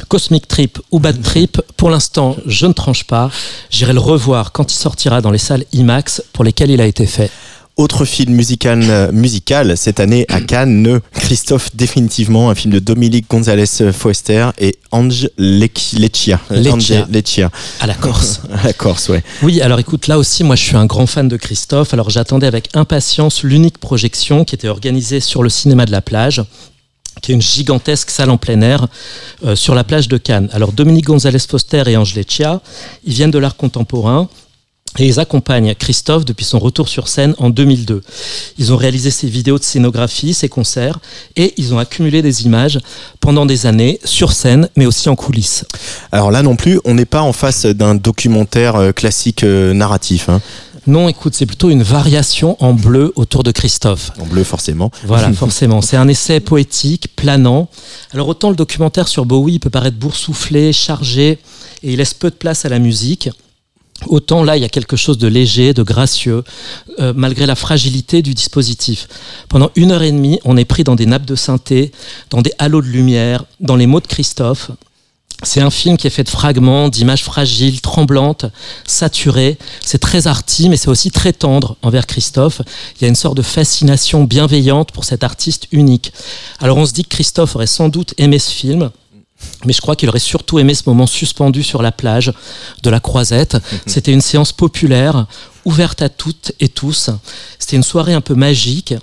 Cosmic 0.07 0.47
Trip 0.47 0.77
ou 0.91 0.99
Bad 0.99 1.19
Trip, 1.23 1.59
pour 1.75 1.89
l'instant, 1.89 2.37
je 2.45 2.67
ne 2.67 2.73
tranche 2.73 3.05
pas. 3.05 3.31
J'irai 3.71 3.93
le 3.93 3.99
revoir 3.99 4.51
quand 4.51 4.71
il 4.71 4.77
sortira 4.77 5.21
dans 5.21 5.31
les 5.31 5.39
salles 5.39 5.65
IMAX 5.73 6.21
pour 6.33 6.43
lesquelles 6.43 6.69
il 6.69 6.81
a 6.81 6.85
été 6.85 7.07
fait. 7.07 7.31
Autre 7.77 8.05
film 8.05 8.33
musical, 8.33 8.81
euh, 8.89 9.11
musical 9.11 9.77
cette 9.77 9.99
année 9.99 10.25
à 10.29 10.41
Cannes, 10.41 10.99
Christophe 11.13 11.75
définitivement, 11.75 12.49
un 12.49 12.55
film 12.55 12.73
de 12.73 12.79
Dominique 12.79 13.29
Gonzalez 13.29 13.67
Foester 13.93 14.49
et 14.57 14.77
Ange 14.91 15.29
Lec- 15.37 15.95
Leccia. 15.95 16.39
À 17.79 17.85
la 17.85 17.93
Corse. 17.93 18.41
À 18.51 18.65
la 18.65 18.73
Corse, 18.73 19.09
ouais. 19.09 19.23
Oui, 19.43 19.61
alors 19.61 19.77
écoute, 19.77 20.07
là 20.07 20.17
aussi, 20.17 20.43
moi 20.43 20.55
je 20.55 20.63
suis 20.63 20.75
un 20.75 20.87
grand 20.87 21.05
fan 21.05 21.27
de 21.27 21.37
Christophe. 21.37 21.93
Alors 21.93 22.09
j'attendais 22.09 22.47
avec 22.47 22.69
impatience 22.73 23.43
l'unique 23.43 23.77
projection 23.77 24.43
qui 24.43 24.55
était 24.55 24.69
organisée 24.69 25.19
sur 25.19 25.43
le 25.43 25.49
cinéma 25.49 25.85
de 25.85 25.91
la 25.91 26.01
plage 26.01 26.41
qui 27.21 27.31
est 27.31 27.35
une 27.35 27.41
gigantesque 27.41 28.11
salle 28.11 28.29
en 28.29 28.37
plein 28.37 28.61
air 28.61 28.85
euh, 29.43 29.55
sur 29.55 29.73
la 29.73 29.83
plage 29.83 30.07
de 30.07 30.17
Cannes. 30.17 30.49
Alors 30.51 30.71
Dominique 30.71 31.05
Gonzalez 31.05 31.39
Foster 31.39 31.81
et 31.87 31.97
Ange 31.97 32.13
Leccia, 32.13 32.61
ils 33.05 33.13
viennent 33.13 33.31
de 33.31 33.39
l'art 33.39 33.55
contemporain. 33.55 34.29
Et 34.99 35.05
ils 35.05 35.19
accompagnent 35.19 35.75
Christophe 35.75 36.25
depuis 36.25 36.45
son 36.45 36.57
retour 36.57 36.89
sur 36.89 37.07
scène 37.07 37.35
en 37.37 37.49
2002. 37.49 38.01
Ils 38.57 38.73
ont 38.73 38.77
réalisé 38.77 39.11
ses 39.11 39.27
vidéos 39.27 39.59
de 39.59 39.63
scénographie, 39.63 40.33
ses 40.33 40.49
concerts, 40.49 40.99
et 41.35 41.53
ils 41.57 41.73
ont 41.73 41.77
accumulé 41.77 42.21
des 42.23 42.45
images 42.45 42.79
pendant 43.19 43.45
des 43.45 43.67
années, 43.67 43.99
sur 44.03 44.31
scène, 44.31 44.69
mais 44.75 44.87
aussi 44.87 45.07
en 45.09 45.15
coulisses. 45.15 45.65
Alors 46.11 46.31
là 46.31 46.41
non 46.41 46.55
plus, 46.55 46.79
on 46.83 46.95
n'est 46.95 47.05
pas 47.05 47.21
en 47.21 47.33
face 47.33 47.65
d'un 47.65 47.93
documentaire 47.93 48.75
euh, 48.75 48.91
classique 48.91 49.43
euh, 49.43 49.73
narratif, 49.73 50.29
hein. 50.29 50.41
Non, 50.87 51.09
écoute, 51.09 51.35
c'est 51.35 51.45
plutôt 51.45 51.69
une 51.69 51.83
variation 51.83 52.55
en 52.63 52.73
bleu 52.73 53.11
autour 53.17 53.43
de 53.43 53.51
Christophe. 53.51 54.11
en 54.21 54.25
bleu 54.25 54.45
forcément. 54.45 54.89
Voilà, 55.03 55.31
forcément. 55.33 55.81
C'est 55.81 55.97
un 55.97 56.07
essai 56.07 56.39
poétique, 56.39 57.09
planant. 57.13 57.67
Alors 58.13 58.29
autant 58.29 58.49
le 58.49 58.55
documentaire 58.55 59.09
sur 59.09 59.25
Bowie 59.25 59.55
il 59.55 59.59
peut 59.59 59.69
paraître 59.69 59.97
boursouflé, 59.97 60.71
chargé, 60.71 61.39
et 61.83 61.91
il 61.91 61.97
laisse 61.97 62.13
peu 62.13 62.29
de 62.29 62.35
place 62.35 62.63
à 62.63 62.69
la 62.69 62.79
musique. 62.79 63.29
Autant 64.05 64.43
là, 64.43 64.57
il 64.57 64.61
y 64.61 64.65
a 64.65 64.69
quelque 64.69 64.95
chose 64.95 65.17
de 65.17 65.27
léger, 65.27 65.73
de 65.73 65.83
gracieux, 65.83 66.43
euh, 66.99 67.13
malgré 67.15 67.45
la 67.45 67.55
fragilité 67.55 68.21
du 68.21 68.33
dispositif. 68.33 69.07
Pendant 69.49 69.71
une 69.75 69.91
heure 69.91 70.03
et 70.03 70.11
demie, 70.11 70.39
on 70.45 70.55
est 70.55 70.65
pris 70.65 70.83
dans 70.83 70.95
des 70.95 71.07
nappes 71.07 71.25
de 71.25 71.35
synthé, 71.35 71.91
dans 72.29 72.41
des 72.41 72.53
halos 72.59 72.81
de 72.81 72.87
lumière, 72.87 73.45
dans 73.59 73.75
les 73.75 73.87
mots 73.87 73.99
de 73.99 74.07
Christophe. 74.07 74.71
C'est 75.43 75.61
un 75.61 75.69
film 75.69 75.97
qui 75.97 76.07
est 76.07 76.11
fait 76.11 76.23
de 76.23 76.29
fragments, 76.29 76.89
d'images 76.89 77.23
fragiles, 77.23 77.79
tremblantes, 77.81 78.45
saturées. 78.87 79.57
C'est 79.85 79.99
très 79.99 80.25
arty, 80.25 80.67
mais 80.67 80.77
c'est 80.77 80.89
aussi 80.89 81.11
très 81.11 81.31
tendre 81.31 81.77
envers 81.83 82.07
Christophe. 82.07 82.61
Il 82.95 83.03
y 83.03 83.05
a 83.05 83.07
une 83.07 83.15
sorte 83.15 83.37
de 83.37 83.43
fascination 83.43 84.23
bienveillante 84.23 84.91
pour 84.91 85.05
cet 85.05 85.23
artiste 85.23 85.67
unique. 85.71 86.11
Alors 86.59 86.77
on 86.77 86.87
se 86.87 86.93
dit 86.93 87.03
que 87.03 87.09
Christophe 87.09 87.55
aurait 87.55 87.67
sans 87.67 87.87
doute 87.87 88.15
aimé 88.17 88.39
ce 88.39 88.49
film. 88.49 88.89
Mais 89.65 89.73
je 89.73 89.81
crois 89.81 89.95
qu'il 89.95 90.09
aurait 90.09 90.19
surtout 90.19 90.59
aimé 90.59 90.73
ce 90.73 90.83
moment 90.85 91.07
suspendu 91.07 91.63
sur 91.63 91.81
la 91.81 91.91
plage 91.91 92.31
de 92.83 92.89
la 92.89 92.99
Croisette. 92.99 93.57
C'était 93.85 94.13
une 94.13 94.21
séance 94.21 94.51
populaire, 94.51 95.25
ouverte 95.65 96.01
à 96.01 96.09
toutes 96.09 96.51
et 96.59 96.69
tous. 96.69 97.09
C'était 97.59 97.75
une 97.75 97.83
soirée 97.83 98.13
un 98.13 98.21
peu 98.21 98.35
magique. 98.35 98.93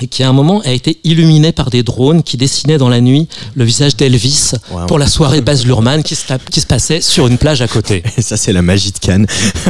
Et 0.00 0.06
qui 0.06 0.22
à 0.22 0.28
un 0.28 0.32
moment 0.32 0.60
a 0.64 0.70
été 0.72 0.98
illuminé 1.04 1.52
par 1.52 1.70
des 1.70 1.82
drones 1.82 2.22
qui 2.22 2.36
dessinaient 2.36 2.78
dans 2.78 2.88
la 2.88 3.00
nuit 3.00 3.28
le 3.54 3.64
visage 3.64 3.96
d'Elvis 3.96 4.52
Wow. 4.70 4.86
pour 4.86 4.98
la 4.98 5.06
soirée 5.06 5.40
Baz 5.40 5.64
Luhrmann 5.66 6.02
qui 6.02 6.14
se, 6.14 6.24
qui 6.50 6.60
se 6.60 6.66
passait 6.66 7.00
sur 7.00 7.26
une 7.26 7.38
plage 7.38 7.62
à 7.62 7.68
côté. 7.68 8.02
Et 8.16 8.22
ça, 8.22 8.36
c'est 8.36 8.52
la 8.52 8.62
magie 8.62 8.92
de 8.92 8.98
Cannes. 8.98 9.26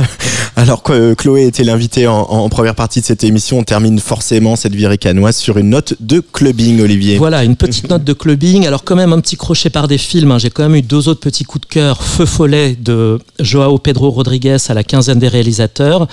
Alors 0.57 0.83
que 0.83 1.15
Chloé 1.15 1.47
était 1.47 1.65
l'invitée 1.65 2.07
en, 2.07 2.21
en 2.21 2.49
première 2.49 2.75
partie 2.75 3.01
de 3.01 3.05
cette 3.05 3.23
émission, 3.25 3.59
on 3.59 3.63
termine 3.65 3.99
forcément 4.01 4.57
cette 4.57 4.75
virée 4.75 4.99
canoise 4.99 5.37
sur 5.37 5.57
une 5.59 5.71
note 5.71 5.95
de 6.01 6.21
clubbing, 6.21 6.81
Olivier. 6.81 7.17
Voilà, 7.19 7.45
une 7.45 7.57
petite 7.65 7.89
note 7.89 8.05
de 8.05 8.13
clubbing. 8.13 8.67
Alors 8.67 8.85
quand 8.85 8.97
même 8.97 9.13
un 9.13 9.21
petit 9.21 9.37
crochet 9.37 9.71
par 9.71 9.89
des 9.89 9.99
films. 9.99 10.33
hein. 10.33 10.39
J'ai 10.39 10.51
quand 10.51 10.63
même 10.65 10.75
eu 10.77 10.83
deux 10.83 11.09
autres 11.09 11.21
petits 11.21 11.45
coups 11.45 11.67
de 11.69 11.73
cœur. 11.73 12.03
Feu 12.03 12.27
follet 12.27 12.77
de 12.79 13.19
Joao 13.41 13.79
Pedro 13.79 14.11
Rodriguez 14.11 14.57
à 14.69 14.75
la 14.75 14.85
quinzaine 14.85 15.19
des 15.19 15.29
réalisateurs. 15.29 16.09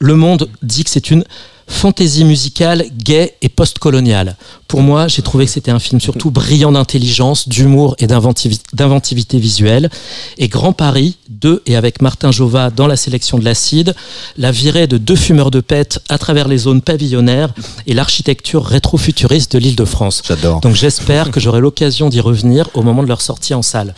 Le 0.00 0.16
Monde 0.16 0.48
dit 0.62 0.84
que 0.84 0.90
c'est 0.90 1.10
une 1.10 1.24
fantaisie 1.66 2.24
musicale 2.24 2.84
gay 2.96 3.34
et 3.42 3.48
post-coloniale. 3.48 4.36
Pour 4.68 4.82
moi, 4.82 5.08
j'ai 5.08 5.22
trouvé 5.22 5.46
que 5.46 5.50
c'était 5.52 5.70
un 5.70 5.78
film 5.78 6.00
surtout 6.00 6.30
brillant 6.30 6.72
d'intelligence, 6.72 7.48
d'humour 7.48 7.94
et 7.98 8.06
d'inventivi- 8.06 8.60
d'inventivité 8.72 9.38
visuelle. 9.38 9.90
Et 10.38 10.48
Grand 10.48 10.72
Paris, 10.72 11.16
de 11.28 11.62
et 11.66 11.76
avec 11.76 12.02
Martin 12.02 12.32
Jova 12.32 12.70
dans 12.70 12.86
la 12.86 12.96
sélection 12.96 13.38
de 13.38 13.44
l'acide, 13.44 13.94
la 14.36 14.50
virée 14.50 14.86
de 14.86 14.98
deux 14.98 15.16
fumeurs 15.16 15.50
de 15.50 15.60
pète 15.60 16.00
à 16.08 16.18
travers 16.18 16.48
les 16.48 16.58
zones 16.58 16.80
pavillonnaires 16.82 17.52
et 17.86 17.94
l'architecture 17.94 18.64
rétro-futuriste 18.64 19.52
de 19.52 19.58
l'île 19.58 19.76
de 19.76 19.84
France. 19.84 20.22
J'adore. 20.26 20.60
Donc 20.60 20.74
j'espère 20.74 21.30
que 21.30 21.40
j'aurai 21.40 21.60
l'occasion 21.60 22.08
d'y 22.08 22.20
revenir 22.20 22.68
au 22.74 22.82
moment 22.82 23.02
de 23.02 23.08
leur 23.08 23.20
sortie 23.20 23.54
en 23.54 23.62
salle. 23.62 23.94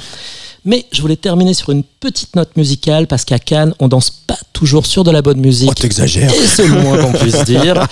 Mais 0.66 0.84
je 0.92 1.00
voulais 1.00 1.16
terminer 1.16 1.54
sur 1.54 1.70
une 1.70 1.84
petite 1.84 2.34
note 2.34 2.56
musicale 2.56 3.06
parce 3.06 3.24
qu'à 3.24 3.38
Cannes, 3.38 3.72
on 3.78 3.86
danse 3.86 4.10
pas 4.10 4.36
toujours 4.52 4.84
sur 4.84 5.04
de 5.04 5.12
la 5.12 5.22
bonne 5.22 5.38
musique. 5.38 5.70
Oh, 5.70 5.74
t'exagères. 5.74 6.28
Et 6.28 6.46
c'est 6.46 6.66
le 6.66 6.82
moins 6.82 6.98
qu'on 6.98 7.12
puisse 7.12 7.44
dire. 7.44 7.86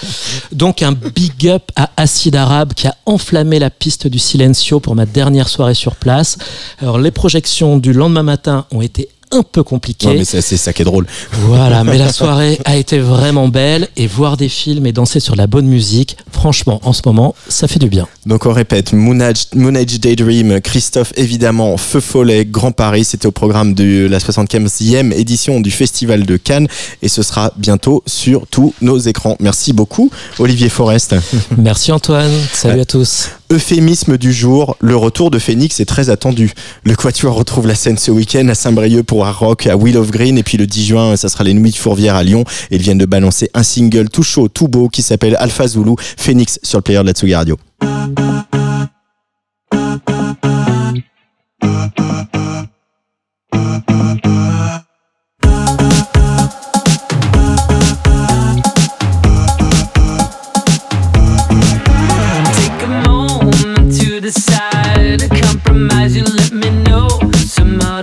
Donc 0.51 0.83
un 0.83 0.91
big 0.93 1.49
up 1.49 1.71
à 1.77 1.91
Acide 1.97 2.35
Arabe 2.35 2.75
qui 2.75 2.89
a 2.89 2.97
enflammé 3.07 3.61
la 3.61 3.71
piste 3.71 4.09
du 4.09 4.19
Silencio 4.19 4.81
pour 4.81 4.97
ma 4.97 5.07
dernière 5.07 5.49
soirée 5.49 5.75
sur 5.75 5.95
place. 5.95 6.37
Alors 6.81 6.99
les 6.99 7.13
projections 7.13 7.79
du 7.79 7.93
lendemain 7.93 8.25
matin 8.25 8.67
ont 8.73 8.83
été 8.83 9.09
un 9.35 9.43
peu 9.43 9.63
compliquées. 9.63 10.09
Ouais, 10.09 10.19
mais 10.19 10.25
c'est 10.25 10.41
c'est 10.41 10.57
ça 10.57 10.73
qui 10.73 10.83
est 10.83 10.85
drôle. 10.85 11.07
Voilà, 11.33 11.85
mais 11.85 11.99
la 11.99 12.13
soirée 12.13 12.59
a 12.65 12.77
été 12.77 12.99
vraiment 12.99 13.49
belle 13.49 13.89
et 13.97 14.07
voir 14.07 14.37
des 14.37 14.49
films 14.49 14.87
et 14.87 14.93
danser 14.93 15.21
sur 15.21 15.37
la 15.37 15.47
bonne 15.47 15.67
musique, 15.67 16.17
franchement, 16.33 16.81
en 16.85 16.93
ce 16.93 17.03
moment, 17.05 17.35
ça 17.49 17.69
fait 17.69 17.79
du 17.79 17.89
bien. 17.89 18.07
Donc 18.27 18.47
on 18.47 18.53
répète, 18.53 18.93
Moon 18.93 19.21
Age, 19.21 19.47
Moon 19.55 19.75
Age 19.75 20.01
Daydream, 20.01 20.61
Christophe 20.61 21.13
évidemment, 21.17 21.77
Feu 21.77 22.01
Follet, 22.01 22.45
Grand 22.45 22.73
Paris, 22.73 23.05
c'était 23.05 23.27
au 23.27 23.33
programme 23.33 23.75
de 23.75 24.07
la 24.07 24.19
75e 24.19 25.13
édition 25.13 25.61
du 25.61 25.71
Festival 25.71 26.25
de 26.25 26.37
Cannes 26.37 26.69
et 27.03 27.09
ce 27.09 27.23
sera 27.23 27.53
bientôt 27.57 28.03
sur 28.07 28.47
tous 28.47 28.75
nos 28.81 28.99
écrans. 28.99 29.37
Merci 29.41 29.73
beaucoup 29.73 30.11
Olivier 30.39 30.69
Forest. 30.69 31.15
Merci 31.59 31.93
Antoine, 31.93 32.33
salut 32.53 32.81
à 32.81 32.85
tous. 32.85 33.29
Euphémisme 33.55 34.19
du 34.19 34.33
jour, 34.33 34.77
le 34.81 34.97
retour 34.97 35.31
de 35.31 35.39
Phoenix 35.39 35.79
est 35.79 35.85
très 35.85 36.11
attendu. 36.11 36.51
Le 36.83 36.97
Quatuor 36.97 37.37
retrouve 37.37 37.69
la 37.69 37.77
scène 37.77 37.97
ce 37.97 38.11
week-end 38.11 38.49
à 38.49 38.55
Saint-Brieuc 38.57 39.05
pour 39.05 39.25
Hard 39.25 39.37
Rock, 39.37 39.69
à 39.69 39.77
Will 39.77 39.97
of 39.97 40.11
Green, 40.11 40.37
et 40.37 40.43
puis 40.43 40.59
le 40.59 40.67
10 40.67 40.85
juin, 40.85 41.17
ça 41.17 41.29
sera 41.29 41.45
les 41.45 41.55
Nuits 41.55 41.71
de 41.71 41.77
Fourvière 41.77 42.17
à 42.17 42.25
Lyon. 42.25 42.43
Ils 42.73 42.83
viennent 42.83 42.99
de 42.99 43.07
balancer 43.07 43.51
un 43.55 43.63
single 43.63 44.09
tout 44.09 44.25
chaud, 44.25 44.49
tout 44.49 44.67
beau, 44.67 44.89
qui 44.89 45.03
s'appelle 45.03 45.37
Alpha 45.39 45.69
Zulu, 45.69 45.95
Phoenix 46.17 46.59
sur 46.65 46.79
le 46.79 46.83
player 46.83 46.99
de 47.03 47.07
la 47.07 47.13
Tsugi 47.13 47.37
Radio. 47.37 47.57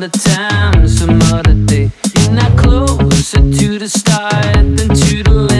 Other 0.04 0.20
time, 0.20 0.88
some 0.88 1.22
other 1.34 1.54
day. 1.54 1.92
You're 2.16 2.32
not 2.32 2.58
closer 2.58 3.38
to 3.38 3.78
the 3.78 3.88
start 3.88 4.56
than 4.56 4.90
to 4.90 5.24
the 5.24 5.51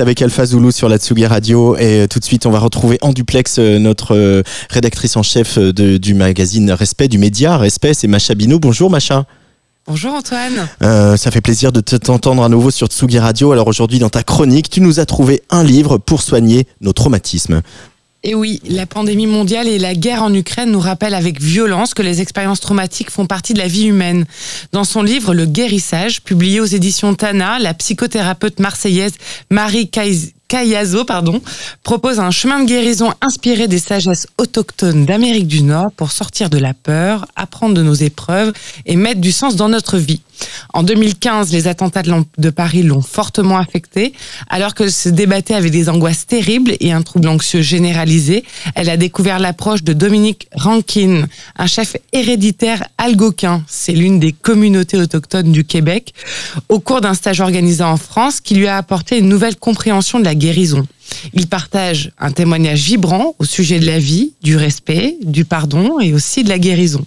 Avec 0.00 0.22
Alpha 0.22 0.46
Zulu 0.46 0.72
sur 0.72 0.88
la 0.88 0.96
Tsugi 0.98 1.26
Radio 1.26 1.76
et 1.76 2.00
euh, 2.00 2.06
tout 2.06 2.18
de 2.20 2.24
suite 2.24 2.46
on 2.46 2.50
va 2.50 2.58
retrouver 2.58 2.98
en 3.02 3.12
duplex 3.12 3.58
euh, 3.58 3.78
notre 3.78 4.16
euh, 4.16 4.42
rédactrice 4.70 5.16
en 5.16 5.22
chef 5.22 5.58
de- 5.58 5.98
du 5.98 6.14
magazine 6.14 6.70
Respect, 6.72 7.08
du 7.08 7.18
média 7.18 7.58
Respect, 7.58 7.92
c'est 7.94 8.08
Macha 8.08 8.34
Bino. 8.34 8.58
Bonjour 8.58 8.90
Macha. 8.90 9.26
Bonjour 9.86 10.14
Antoine. 10.14 10.68
Euh, 10.82 11.16
ça 11.16 11.30
fait 11.30 11.40
plaisir 11.42 11.70
de 11.72 11.80
te- 11.80 11.96
t'entendre 11.96 12.42
à 12.42 12.48
nouveau 12.48 12.70
sur 12.70 12.86
Tsugi 12.86 13.18
Radio. 13.18 13.52
Alors 13.52 13.66
aujourd'hui 13.68 13.98
dans 13.98 14.08
ta 14.08 14.22
chronique, 14.22 14.70
tu 14.70 14.80
nous 14.80 15.00
as 15.00 15.06
trouvé 15.06 15.42
un 15.50 15.64
livre 15.64 15.98
pour 15.98 16.22
soigner 16.22 16.66
nos 16.80 16.92
traumatismes. 16.92 17.60
Et 18.22 18.34
oui, 18.34 18.60
la 18.68 18.84
pandémie 18.84 19.26
mondiale 19.26 19.66
et 19.66 19.78
la 19.78 19.94
guerre 19.94 20.22
en 20.22 20.34
Ukraine 20.34 20.70
nous 20.70 20.80
rappellent 20.80 21.14
avec 21.14 21.40
violence 21.40 21.94
que 21.94 22.02
les 22.02 22.20
expériences 22.20 22.60
traumatiques 22.60 23.10
font 23.10 23.24
partie 23.24 23.54
de 23.54 23.58
la 23.58 23.66
vie 23.66 23.86
humaine. 23.86 24.26
Dans 24.72 24.84
son 24.84 25.02
livre 25.02 25.32
Le 25.32 25.46
guérissage, 25.46 26.20
publié 26.20 26.60
aux 26.60 26.66
éditions 26.66 27.14
Tana, 27.14 27.58
la 27.58 27.72
psychothérapeute 27.72 28.60
marseillaise 28.60 29.14
Marie 29.48 29.90
propose 31.82 32.18
un 32.18 32.30
chemin 32.30 32.60
de 32.60 32.66
guérison 32.66 33.12
inspiré 33.22 33.68
des 33.68 33.78
sagesses 33.78 34.26
autochtones 34.36 35.06
d'Amérique 35.06 35.46
du 35.46 35.62
Nord 35.62 35.92
pour 35.92 36.10
sortir 36.12 36.50
de 36.50 36.58
la 36.58 36.74
peur, 36.74 37.26
apprendre 37.36 37.74
de 37.74 37.82
nos 37.82 37.94
épreuves 37.94 38.52
et 38.84 38.96
mettre 38.96 39.20
du 39.20 39.32
sens 39.32 39.56
dans 39.56 39.68
notre 39.68 39.96
vie. 39.96 40.20
En 40.72 40.82
2015, 40.82 41.52
les 41.52 41.66
attentats 41.66 42.02
de 42.02 42.50
Paris 42.50 42.82
l'ont 42.82 43.02
fortement 43.02 43.58
affectée. 43.58 44.12
Alors 44.48 44.74
que 44.74 44.88
se 44.88 45.08
débattait 45.08 45.54
avec 45.54 45.72
des 45.72 45.88
angoisses 45.88 46.26
terribles 46.26 46.72
et 46.80 46.92
un 46.92 47.02
trouble 47.02 47.28
anxieux 47.28 47.62
généralisé, 47.62 48.44
elle 48.74 48.88
a 48.88 48.96
découvert 48.96 49.38
l'approche 49.38 49.82
de 49.82 49.92
Dominique 49.92 50.48
Rankin, 50.54 51.24
un 51.56 51.66
chef 51.66 51.96
héréditaire 52.12 52.84
algonquin. 52.98 53.62
C'est 53.66 53.92
l'une 53.92 54.20
des 54.20 54.32
communautés 54.32 54.96
autochtones 54.96 55.52
du 55.52 55.64
Québec, 55.64 56.14
au 56.68 56.80
cours 56.80 57.00
d'un 57.00 57.14
stage 57.14 57.40
organisé 57.40 57.82
en 57.82 57.96
France 57.96 58.40
qui 58.40 58.54
lui 58.54 58.66
a 58.66 58.76
apporté 58.76 59.18
une 59.18 59.28
nouvelle 59.28 59.56
compréhension 59.56 60.18
de 60.18 60.24
la 60.24 60.34
guérison. 60.34 60.86
Il 61.34 61.46
partage 61.46 62.12
un 62.18 62.30
témoignage 62.30 62.82
vibrant 62.82 63.34
au 63.38 63.44
sujet 63.44 63.78
de 63.78 63.86
la 63.86 63.98
vie, 63.98 64.32
du 64.42 64.56
respect, 64.56 65.16
du 65.22 65.44
pardon 65.44 66.00
et 66.00 66.12
aussi 66.12 66.44
de 66.44 66.48
la 66.48 66.58
guérison. 66.58 67.04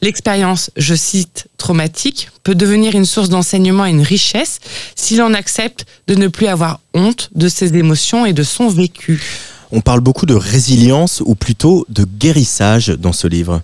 L'expérience, 0.00 0.70
je 0.76 0.94
cite, 0.94 1.48
traumatique 1.56 2.30
peut 2.44 2.54
devenir 2.54 2.94
une 2.94 3.04
source 3.04 3.28
d'enseignement 3.28 3.86
et 3.86 3.90
une 3.90 4.02
richesse 4.02 4.60
si 4.94 5.16
l'on 5.16 5.34
accepte 5.34 5.86
de 6.06 6.14
ne 6.14 6.28
plus 6.28 6.46
avoir 6.46 6.80
honte 6.94 7.30
de 7.34 7.48
ses 7.48 7.76
émotions 7.76 8.24
et 8.24 8.32
de 8.32 8.42
son 8.42 8.68
vécu. 8.68 9.20
On 9.70 9.80
parle 9.80 10.00
beaucoup 10.00 10.26
de 10.26 10.34
résilience 10.34 11.22
ou 11.24 11.34
plutôt 11.34 11.84
de 11.88 12.04
guérissage 12.04 12.88
dans 12.88 13.12
ce 13.12 13.26
livre. 13.26 13.62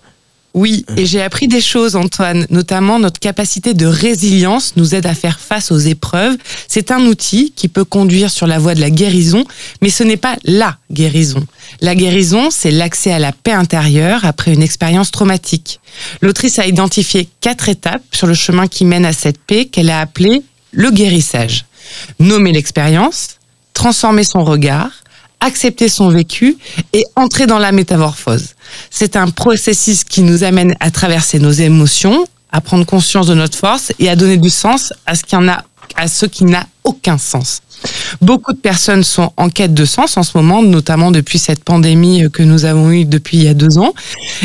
Oui, 0.54 0.86
et 0.96 1.04
j'ai 1.04 1.20
appris 1.20 1.48
des 1.48 1.60
choses, 1.60 1.96
Antoine, 1.96 2.46
notamment 2.48 3.00
notre 3.00 3.18
capacité 3.18 3.74
de 3.74 3.86
résilience 3.86 4.74
nous 4.76 4.94
aide 4.94 5.04
à 5.04 5.14
faire 5.14 5.40
face 5.40 5.72
aux 5.72 5.78
épreuves. 5.78 6.36
C'est 6.68 6.92
un 6.92 7.06
outil 7.06 7.52
qui 7.56 7.66
peut 7.66 7.84
conduire 7.84 8.30
sur 8.30 8.46
la 8.46 8.60
voie 8.60 8.76
de 8.76 8.80
la 8.80 8.90
guérison, 8.90 9.44
mais 9.82 9.90
ce 9.90 10.04
n'est 10.04 10.16
pas 10.16 10.36
la 10.44 10.78
guérison. 10.92 11.44
La 11.80 11.96
guérison, 11.96 12.50
c'est 12.52 12.70
l'accès 12.70 13.10
à 13.10 13.18
la 13.18 13.32
paix 13.32 13.50
intérieure 13.50 14.24
après 14.24 14.54
une 14.54 14.62
expérience 14.62 15.10
traumatique. 15.10 15.80
L'autrice 16.20 16.60
a 16.60 16.66
identifié 16.66 17.28
quatre 17.40 17.68
étapes 17.68 18.04
sur 18.12 18.28
le 18.28 18.34
chemin 18.34 18.68
qui 18.68 18.84
mène 18.84 19.04
à 19.04 19.12
cette 19.12 19.38
paix 19.38 19.64
qu'elle 19.64 19.90
a 19.90 19.98
appelée 19.98 20.44
le 20.70 20.92
guérissage. 20.92 21.64
Nommer 22.20 22.52
l'expérience, 22.52 23.38
transformer 23.72 24.22
son 24.22 24.44
regard, 24.44 24.92
accepter 25.40 25.88
son 25.88 26.08
vécu 26.08 26.56
et 26.92 27.04
entrer 27.16 27.46
dans 27.46 27.58
la 27.58 27.72
métamorphose. 27.72 28.54
C'est 28.90 29.16
un 29.16 29.28
processus 29.28 30.04
qui 30.04 30.22
nous 30.22 30.42
amène 30.44 30.74
à 30.80 30.90
traverser 30.90 31.38
nos 31.38 31.52
émotions, 31.52 32.26
à 32.50 32.60
prendre 32.60 32.86
conscience 32.86 33.26
de 33.26 33.34
notre 33.34 33.58
force 33.58 33.92
et 33.98 34.08
à 34.08 34.16
donner 34.16 34.36
du 34.36 34.50
sens 34.50 34.92
à 35.06 35.14
ce 35.14 35.24
qui 35.24 35.36
en 35.36 35.46
a, 35.48 35.64
à 35.96 36.08
ce 36.08 36.26
qui 36.26 36.44
n'a 36.44 36.66
aucun 36.84 37.18
sens. 37.18 37.60
Beaucoup 38.22 38.52
de 38.54 38.58
personnes 38.58 39.02
sont 39.04 39.32
en 39.36 39.50
quête 39.50 39.74
de 39.74 39.84
sens 39.84 40.16
en 40.16 40.22
ce 40.22 40.38
moment, 40.38 40.62
notamment 40.62 41.10
depuis 41.10 41.38
cette 41.38 41.62
pandémie 41.62 42.30
que 42.32 42.42
nous 42.42 42.64
avons 42.64 42.90
eue 42.90 43.04
depuis 43.04 43.36
il 43.36 43.42
y 43.44 43.48
a 43.48 43.52
deux 43.54 43.76
ans. 43.76 43.92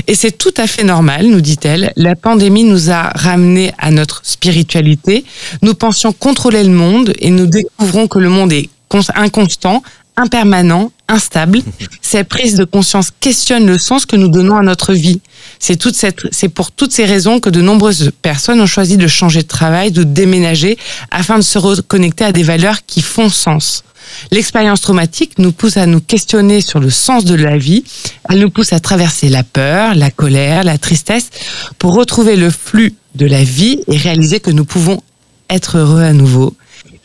Et 0.08 0.16
c'est 0.16 0.32
tout 0.38 0.54
à 0.58 0.68
fait 0.68 0.84
normal, 0.84 1.28
nous 1.28 1.40
dit-elle. 1.40 1.94
La 1.96 2.16
pandémie 2.18 2.64
nous 2.66 2.90
a 2.92 3.04
ramenés 3.16 3.72
à 3.78 3.92
notre 3.92 4.22
spiritualité. 4.24 5.24
Nous 5.62 5.74
pensions 5.76 6.12
contrôler 6.12 6.64
le 6.64 6.72
monde 6.72 7.14
et 7.20 7.30
nous 7.30 7.46
découvrons 7.46 8.08
que 8.10 8.20
le 8.20 8.30
monde 8.30 8.52
est 8.52 8.70
cons- 8.90 9.02
inconstant, 9.16 9.84
impermanent, 10.20 10.92
instable. 11.08 11.62
Cette 12.02 12.28
prise 12.28 12.56
de 12.56 12.66
conscience 12.66 13.12
questionne 13.20 13.66
le 13.66 13.78
sens 13.78 14.06
que 14.06 14.16
nous 14.16 14.28
donnons 14.28 14.58
à 14.58 14.62
notre 14.62 14.94
vie. 14.94 15.22
C'est 15.60 15.78
toute 15.78 15.96
cette, 15.96 16.28
c'est 16.32 16.50
pour 16.50 16.72
toutes 16.72 16.92
ces 16.92 17.06
raisons 17.06 17.40
que 17.40 17.50
de 17.50 17.62
nombreuses 17.62 18.12
personnes 18.22 18.62
ont 18.62 18.68
choisi 18.68 18.98
de 18.98 19.08
changer 19.08 19.42
de 19.42 19.48
travail, 19.48 19.92
de 19.92 20.04
déménager, 20.04 20.78
afin 21.12 21.38
de 21.38 21.44
se 21.44 21.58
reconnecter 21.58 22.26
à 22.26 22.32
des 22.32 22.44
valeurs 22.44 22.86
qui 22.86 23.02
font 23.02 23.30
sens. 23.30 23.84
L'expérience 24.32 24.82
traumatique 24.82 25.38
nous 25.38 25.52
pousse 25.52 25.78
à 25.78 25.86
nous 25.86 26.02
questionner 26.02 26.62
sur 26.62 26.80
le 26.80 26.90
sens 26.90 27.26
de 27.26 27.36
la 27.36 27.58
vie. 27.58 27.84
Elle 28.30 28.40
nous 28.40 28.50
pousse 28.50 28.74
à 28.74 28.80
traverser 28.80 29.30
la 29.30 29.44
peur, 29.44 29.96
la 29.96 30.12
colère, 30.12 30.64
la 30.64 30.78
tristesse 30.78 31.30
pour 31.78 31.94
retrouver 31.94 32.36
le 32.36 32.50
flux 32.50 32.96
de 33.16 33.26
la 33.26 33.44
vie 33.44 33.82
et 33.88 33.98
réaliser 33.98 34.40
que 34.40 34.52
nous 34.52 34.66
pouvons 34.66 35.02
être 35.50 35.78
heureux 35.78 36.02
à 36.02 36.14
nouveau. 36.14 36.56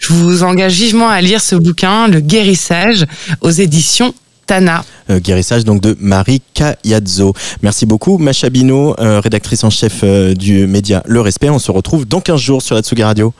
Je 0.06 0.12
vous 0.12 0.42
engage 0.42 0.74
vivement 0.74 1.08
à 1.08 1.22
lire 1.22 1.40
ce 1.40 1.56
bouquin, 1.56 2.08
Le 2.08 2.20
guérissage, 2.20 3.06
aux 3.40 3.48
éditions 3.48 4.12
Tana. 4.44 4.84
Euh, 5.08 5.18
guérissage 5.18 5.64
donc 5.64 5.80
de 5.80 5.96
Marie 5.98 6.42
Cayazzo. 6.52 7.32
Merci 7.62 7.86
beaucoup, 7.86 8.18
Macha 8.18 8.50
Bino, 8.50 8.94
euh, 9.00 9.20
rédactrice 9.20 9.64
en 9.64 9.70
chef 9.70 10.00
euh, 10.02 10.34
du 10.34 10.66
média 10.66 11.02
Le 11.06 11.22
Respect. 11.22 11.48
On 11.48 11.58
se 11.58 11.70
retrouve 11.70 12.06
dans 12.06 12.20
15 12.20 12.38
jours 12.38 12.60
sur 12.60 12.74
la 12.74 12.82
Tsugi 12.82 13.02
Radio. 13.02 13.32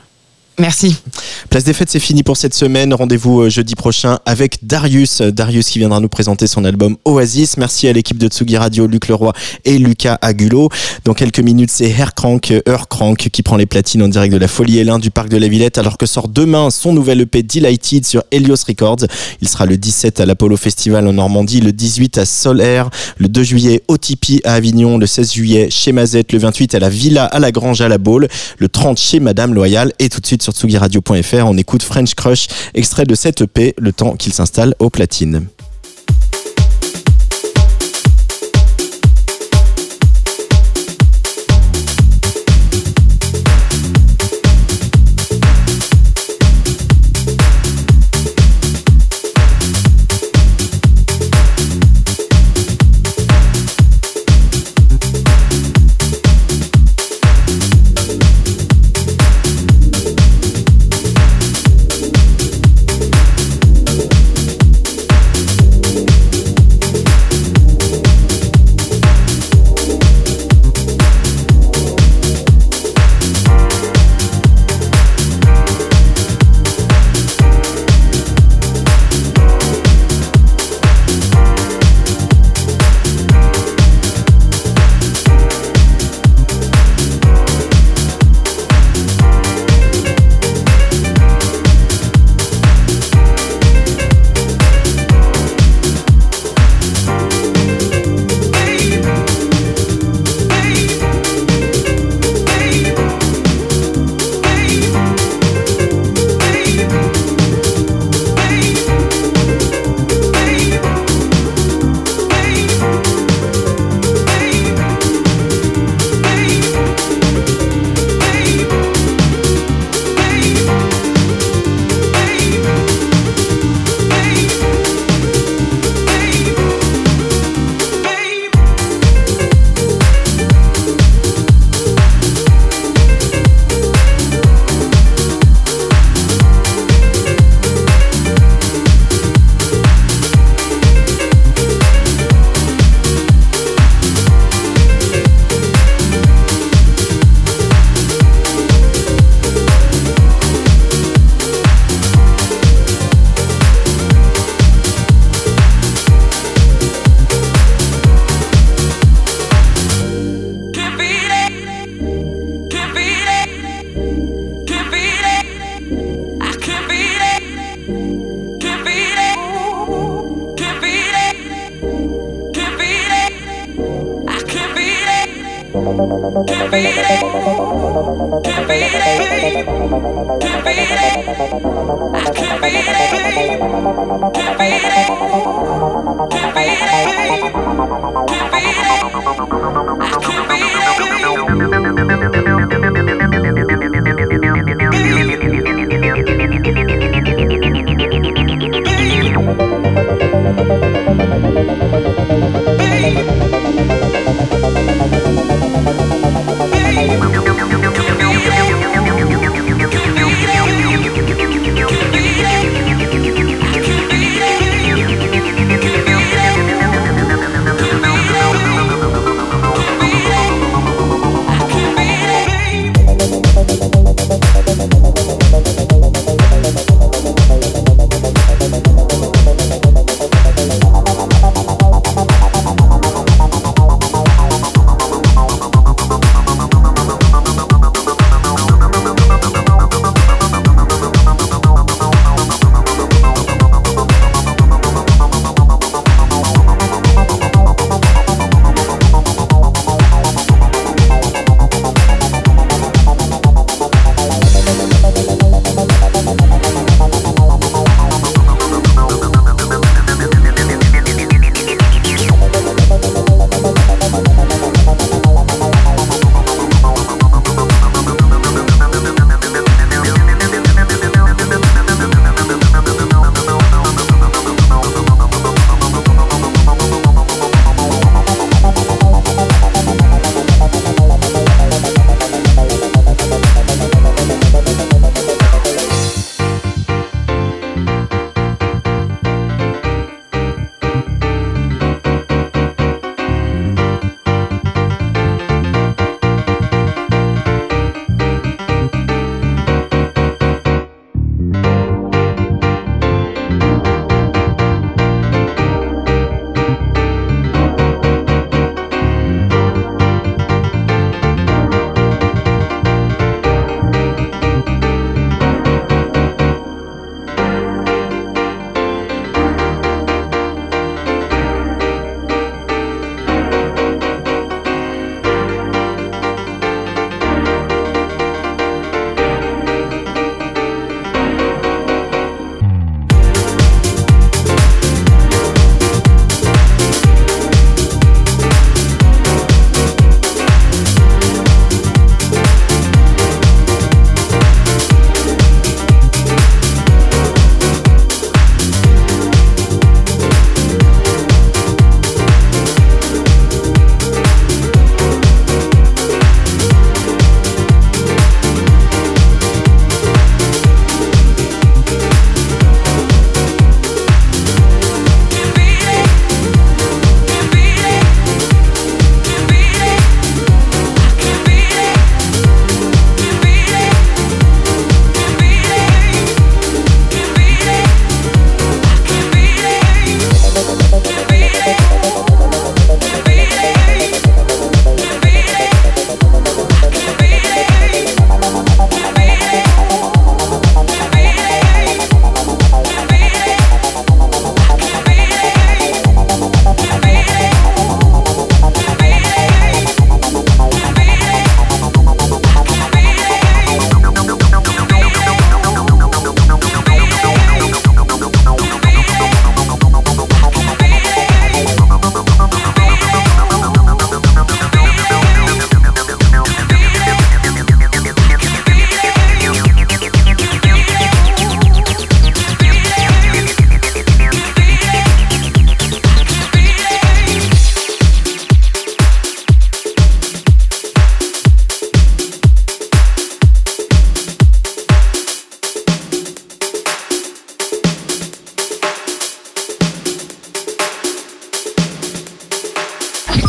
Merci. 0.58 0.96
Place 1.50 1.64
des 1.64 1.72
fêtes, 1.72 1.90
c'est 1.90 1.98
fini 1.98 2.22
pour 2.22 2.36
cette 2.36 2.54
semaine. 2.54 2.94
Rendez-vous 2.94 3.40
euh, 3.40 3.50
jeudi 3.50 3.74
prochain 3.74 4.20
avec 4.24 4.58
Darius. 4.62 5.20
Euh, 5.20 5.32
Darius 5.32 5.68
qui 5.68 5.80
viendra 5.80 5.98
nous 5.98 6.08
présenter 6.08 6.46
son 6.46 6.64
album 6.64 6.96
Oasis. 7.04 7.56
Merci 7.56 7.88
à 7.88 7.92
l'équipe 7.92 8.18
de 8.18 8.28
Tsugi 8.28 8.56
Radio, 8.56 8.86
Luc 8.86 9.08
Leroy 9.08 9.32
et 9.64 9.78
Lucas 9.78 10.16
Agulo. 10.22 10.68
Dans 11.04 11.12
quelques 11.12 11.40
minutes, 11.40 11.70
c'est 11.72 11.90
Haircrank, 11.90 12.52
euh, 12.52 13.14
qui 13.16 13.42
prend 13.42 13.56
les 13.56 13.66
platines 13.66 14.04
en 14.04 14.08
direct 14.08 14.32
de 14.32 14.38
la 14.38 14.46
Folie 14.46 14.78
Hélène 14.78 14.98
du 14.98 15.10
Parc 15.10 15.28
de 15.28 15.36
la 15.38 15.48
Villette 15.48 15.76
alors 15.76 15.98
que 15.98 16.06
sort 16.06 16.28
demain 16.28 16.70
son 16.70 16.92
nouvel 16.92 17.22
EP 17.22 17.42
Delighted 17.42 18.06
sur 18.06 18.22
Helios 18.30 18.64
Records. 18.68 19.06
Il 19.40 19.48
sera 19.48 19.66
le 19.66 19.76
17 19.76 20.20
à 20.20 20.26
l'Apollo 20.26 20.56
Festival 20.56 21.08
en 21.08 21.14
Normandie, 21.14 21.62
le 21.62 21.72
18 21.72 22.18
à 22.18 22.26
Solaire, 22.26 22.90
le 23.18 23.26
2 23.26 23.42
juillet 23.42 23.82
au 23.88 23.98
Tipi 23.98 24.40
à 24.44 24.54
Avignon, 24.54 24.98
le 24.98 25.06
16 25.06 25.32
juillet 25.32 25.68
chez 25.70 25.90
Mazette, 25.90 26.32
le 26.32 26.38
28 26.38 26.76
à 26.76 26.78
la 26.78 26.90
Villa 26.90 27.24
à 27.24 27.40
la 27.40 27.50
Grange 27.50 27.80
à 27.80 27.88
la 27.88 27.98
Baule, 27.98 28.28
le 28.58 28.68
30 28.68 28.98
chez 28.98 29.18
Madame 29.18 29.52
Loyal 29.52 29.92
et 29.98 30.08
tout 30.08 30.20
de 30.20 30.26
suite 30.26 30.43
sur 30.44 30.52
tsugiradio.fr 30.52 31.46
on 31.46 31.57
écoute 31.57 31.83
French 31.83 32.14
Crush, 32.14 32.46
extrait 32.74 33.07
de 33.07 33.14
cette 33.14 33.40
EP, 33.40 33.74
le 33.78 33.92
temps 33.92 34.14
qu'il 34.14 34.33
s'installe 34.33 34.74
aux 34.78 34.90
platines. 34.90 35.46